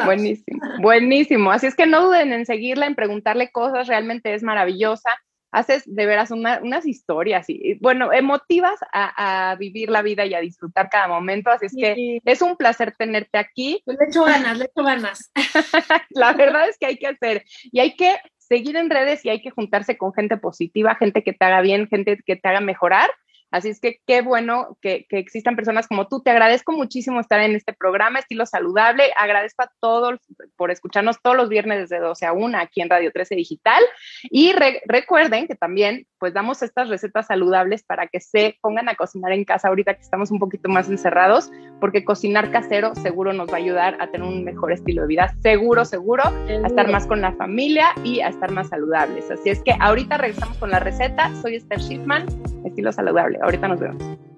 [0.05, 1.51] Buenísimo, buenísimo.
[1.51, 5.09] Así es que no duden en seguirla, en preguntarle cosas, realmente es maravillosa.
[5.53, 10.89] Haces de veras unas historias y, bueno, emotivas a, vivir la vida y a disfrutar
[10.89, 11.49] cada momento.
[11.49, 13.81] Así es que es un placer tenerte aquí.
[13.83, 15.29] Pues le echo ganas, le echo ganas.
[16.11, 19.41] la verdad es que hay que hacer y hay que seguir en redes y hay
[19.41, 23.09] que juntarse con gente positiva, gente que te haga bien, gente que te haga mejorar
[23.51, 26.21] Así es que qué bueno que, existan personas como tú.
[26.21, 29.11] Te agradezco muchísimo estar en este programa, Estilo Saludable.
[29.17, 30.19] Agradezco a todos
[30.55, 33.83] por escucharnos todos los viernes desde 12 a 1 aquí en Radio 13 Digital.
[34.23, 34.53] Y
[34.85, 39.43] recuerden que también pues damos estas recetas saludables para que se pongan a cocinar en
[39.43, 43.57] casa ahorita que estamos un poquito más encerrados, porque cocinar casero seguro nos va a
[43.57, 47.33] ayudar a tener un mejor estilo de vida, seguro, seguro, a estar más con la
[47.33, 49.31] familia y a estar más saludables.
[49.31, 51.33] Así es que ahorita regresamos con la receta.
[51.41, 52.27] Soy Esther Schiffman,
[52.65, 53.39] estilo saludable.
[53.41, 54.30] Ahorita nos vemos.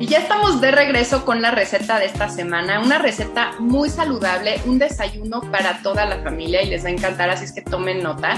[0.00, 4.60] Y ya estamos de regreso con la receta de esta semana, una receta muy saludable,
[4.66, 8.02] un desayuno para toda la familia y les va a encantar, así es que tomen
[8.02, 8.36] nota.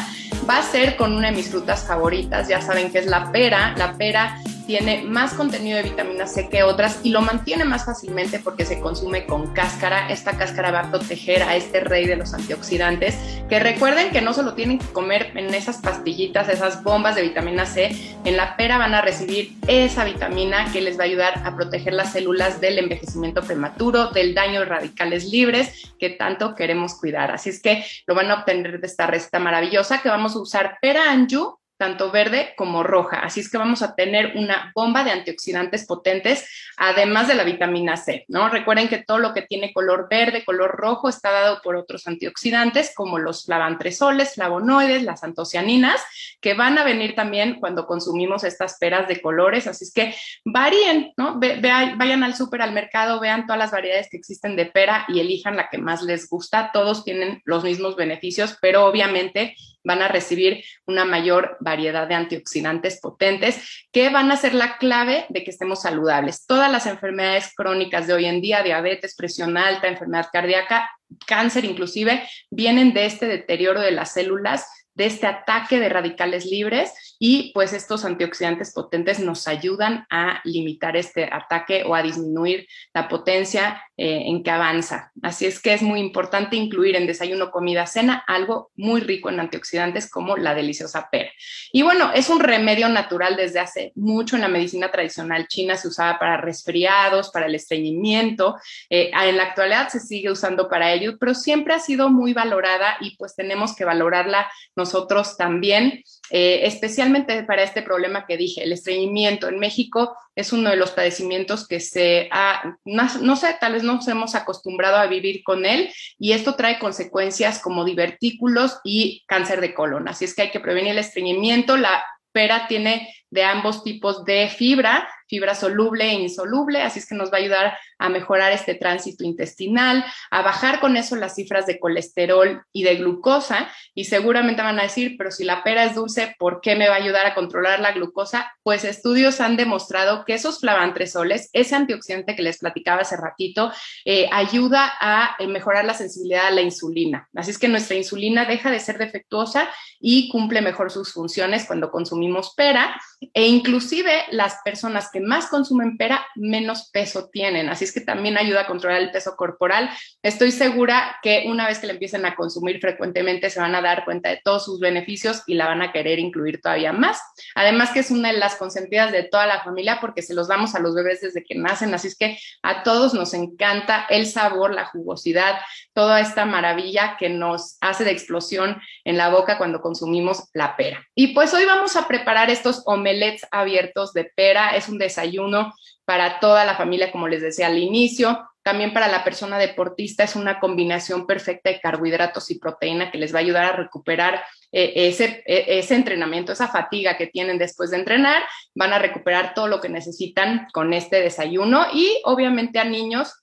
[0.48, 3.74] Va a ser con una de mis frutas favoritas, ya saben que es la pera.
[3.78, 8.38] La pera tiene más contenido de vitamina C que otras y lo mantiene más fácilmente
[8.40, 10.08] porque se consume con cáscara.
[10.08, 13.14] Esta cáscara va a proteger a este rey de los antioxidantes,
[13.48, 17.66] que recuerden que no solo tienen que comer en esas pastillitas, esas bombas de vitamina
[17.66, 21.54] C, en la pera van a recibir esa vitamina que les va a ayudar a
[21.54, 27.30] proteger las células del envejecimiento prematuro, del daño de radicales libres que tanto queremos cuidar.
[27.30, 30.78] Así es que lo van a obtener de esta receta maravillosa que vamos a usar
[30.80, 33.18] pera anju tanto verde como roja.
[33.18, 37.96] Así es que vamos a tener una bomba de antioxidantes potentes, además de la vitamina
[37.96, 38.48] C, ¿no?
[38.48, 42.92] Recuerden que todo lo que tiene color verde, color rojo, está dado por otros antioxidantes
[42.94, 46.00] como los flavantresoles, flavonoides, las antocianinas,
[46.40, 49.66] que van a venir también cuando consumimos estas peras de colores.
[49.66, 50.14] Así es que
[50.44, 51.38] varíen, ¿no?
[51.38, 55.56] vayan al súper, al mercado, vean todas las variedades que existen de pera y elijan
[55.56, 56.70] la que más les gusta.
[56.72, 59.54] Todos tienen los mismos beneficios, pero obviamente
[59.86, 65.26] van a recibir una mayor variedad de antioxidantes potentes que van a ser la clave
[65.28, 66.44] de que estemos saludables.
[66.44, 70.90] Todas las enfermedades crónicas de hoy en día, diabetes, presión alta, enfermedad cardíaca,
[71.24, 77.05] cáncer inclusive, vienen de este deterioro de las células de este ataque de radicales libres
[77.18, 83.08] y pues estos antioxidantes potentes nos ayudan a limitar este ataque o a disminuir la
[83.08, 85.12] potencia eh, en que avanza.
[85.22, 89.40] Así es que es muy importante incluir en desayuno, comida, cena algo muy rico en
[89.40, 91.30] antioxidantes como la deliciosa pera.
[91.72, 95.88] Y bueno, es un remedio natural desde hace mucho en la medicina tradicional china, se
[95.88, 98.56] usaba para resfriados, para el estreñimiento,
[98.90, 102.98] eh, en la actualidad se sigue usando para ello, pero siempre ha sido muy valorada
[103.00, 108.72] y pues tenemos que valorarla nosotros también, eh, especialmente para este problema que dije, el
[108.72, 109.48] estreñimiento.
[109.48, 114.06] En México es uno de los padecimientos que se ha, no, sé, tal vez nos
[114.08, 119.74] hemos acostumbrado a vivir con él y esto trae consecuencias como divertículos y cáncer de
[119.74, 120.08] colon.
[120.08, 121.76] Así es que hay que prevenir el estreñimiento.
[121.76, 127.14] La pera tiene de ambos tipos de fibra, fibra soluble e insoluble, así es que
[127.14, 131.66] nos va a ayudar a mejorar este tránsito intestinal, a bajar con eso las cifras
[131.66, 133.68] de colesterol y de glucosa.
[133.94, 136.94] Y seguramente van a decir, pero si la pera es dulce, ¿por qué me va
[136.94, 138.52] a ayudar a controlar la glucosa?
[138.62, 143.72] Pues estudios han demostrado que esos flavantresoles, ese antioxidante que les platicaba hace ratito,
[144.04, 147.28] eh, ayuda a eh, mejorar la sensibilidad a la insulina.
[147.34, 149.68] Así es que nuestra insulina deja de ser defectuosa
[150.00, 153.00] y cumple mejor sus funciones cuando consumimos pera
[153.32, 157.68] e inclusive las personas más consumen pera menos peso tienen.
[157.68, 159.90] Así es que también ayuda a controlar el peso corporal.
[160.22, 164.04] Estoy segura que una vez que la empiecen a consumir frecuentemente se van a dar
[164.04, 167.20] cuenta de todos sus beneficios y la van a querer incluir todavía más.
[167.54, 170.74] Además que es una de las consentidas de toda la familia porque se los damos
[170.74, 171.94] a los bebés desde que nacen.
[171.94, 175.56] Así es que a todos nos encanta el sabor, la jugosidad,
[175.94, 181.06] toda esta maravilla que nos hace de explosión en la boca cuando consumimos la pera.
[181.14, 184.70] Y pues hoy vamos a preparar estos omelets abiertos de pera.
[184.70, 188.48] Es un desayuno para toda la familia, como les decía al inicio.
[188.62, 193.32] También para la persona deportista es una combinación perfecta de carbohidratos y proteína que les
[193.32, 194.42] va a ayudar a recuperar
[194.72, 198.42] eh, ese, e, ese entrenamiento, esa fatiga que tienen después de entrenar.
[198.74, 203.34] Van a recuperar todo lo que necesitan con este desayuno y obviamente a niños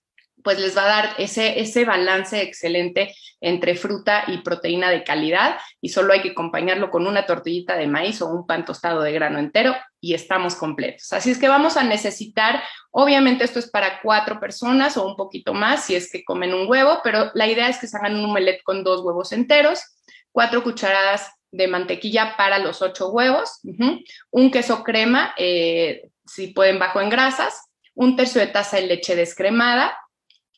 [0.44, 5.58] pues les va a dar ese, ese balance excelente entre fruta y proteína de calidad
[5.82, 9.14] y solo hay que acompañarlo con una tortillita de maíz o un pan tostado de
[9.14, 9.74] grano entero
[10.04, 11.14] y estamos completos.
[11.14, 15.54] Así es que vamos a necesitar, obviamente esto es para cuatro personas o un poquito
[15.54, 18.26] más si es que comen un huevo, pero la idea es que se hagan un
[18.26, 19.80] omelette con dos huevos enteros,
[20.34, 23.62] cuatro cucharadas de mantequilla para los ocho huevos,
[24.30, 29.16] un queso crema, eh, si pueden bajo en grasas, un tercio de taza de leche
[29.16, 29.98] descremada,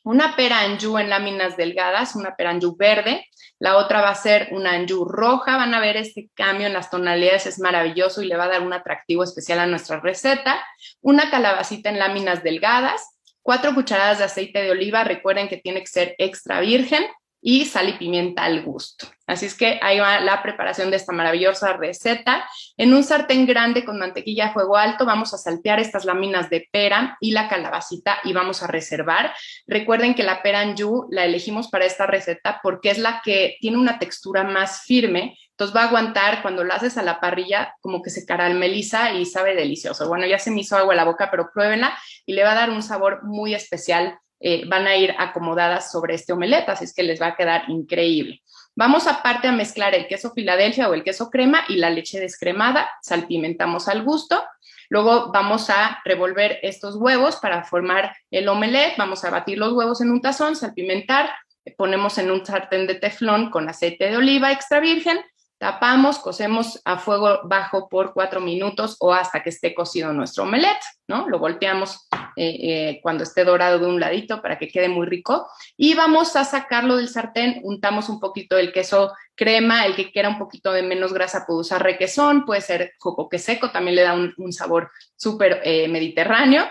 [0.06, 3.26] una pera anjú en láminas delgadas, una pera anjú verde,
[3.58, 6.90] la otra va a ser una anjú roja, van a ver este cambio en las
[6.90, 10.64] tonalidades, es maravilloso y le va a dar un atractivo especial a nuestra receta,
[11.00, 15.88] una calabacita en láminas delgadas, cuatro cucharadas de aceite de oliva, recuerden que tiene que
[15.88, 17.04] ser extra virgen,
[17.40, 19.06] y sal y pimienta al gusto.
[19.26, 22.48] Así es que ahí va la preparación de esta maravillosa receta.
[22.76, 26.68] En un sartén grande con mantequilla a fuego alto vamos a saltear estas láminas de
[26.70, 29.34] pera y la calabacita y vamos a reservar.
[29.66, 33.78] Recuerden que la pera anju la elegimos para esta receta porque es la que tiene
[33.78, 38.02] una textura más firme, entonces va a aguantar cuando lo haces a la parrilla como
[38.02, 40.06] que se carameliza y sabe delicioso.
[40.06, 42.70] Bueno, ya se me hizo agua la boca, pero pruébenla y le va a dar
[42.70, 44.18] un sabor muy especial
[44.48, 47.64] eh, van a ir acomodadas sobre este omelette, así es que les va a quedar
[47.66, 48.42] increíble.
[48.76, 52.88] Vamos aparte a mezclar el queso Filadelfia o el queso crema y la leche descremada,
[53.02, 54.40] salpimentamos al gusto.
[54.88, 60.00] Luego vamos a revolver estos huevos para formar el omelette, vamos a batir los huevos
[60.00, 61.28] en un tazón, salpimentar,
[61.76, 65.18] ponemos en un sartén de teflón con aceite de oliva extra virgen
[65.58, 70.82] Tapamos, cocemos a fuego bajo por cuatro minutos o hasta que esté cocido nuestro omelette,
[71.08, 71.26] ¿no?
[71.28, 75.48] Lo volteamos eh, eh, cuando esté dorado de un ladito para que quede muy rico.
[75.76, 80.28] Y vamos a sacarlo del sartén, untamos un poquito del queso crema, el que quiera
[80.28, 82.92] un poquito de menos grasa puede usar requesón, puede ser
[83.30, 86.66] que seco, también le da un, sabor súper eh, mediterráneo,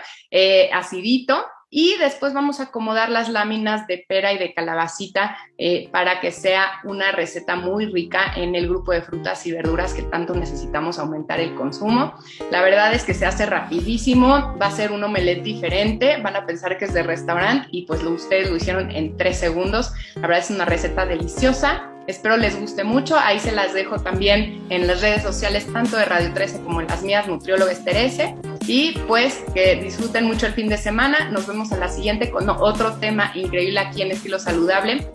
[0.72, 1.44] acidito
[1.78, 6.32] y después vamos a acomodar las láminas de pera y de calabacita eh, para que
[6.32, 10.98] sea una receta muy rica en el grupo de frutas y verduras que tanto necesitamos
[10.98, 12.14] aumentar el consumo.
[12.50, 16.46] La verdad es que se hace rapidísimo, va a ser un omelette diferente, van a
[16.46, 19.92] pensar que es de restaurante y pues lo, ustedes lo hicieron en tres segundos.
[20.14, 21.92] La verdad es una receta deliciosa.
[22.06, 23.18] Espero les guste mucho.
[23.18, 26.86] Ahí se las dejo también en las redes sociales, tanto de Radio 13 como en
[26.86, 28.34] las mías, Nutrióloga Esterese.
[28.66, 31.30] Y pues que disfruten mucho el fin de semana.
[31.30, 35.06] Nos vemos a la siguiente con otro tema increíble aquí en Estilo Saludable.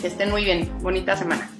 [0.00, 0.70] Que estén muy bien.
[0.80, 1.50] Bonita semana.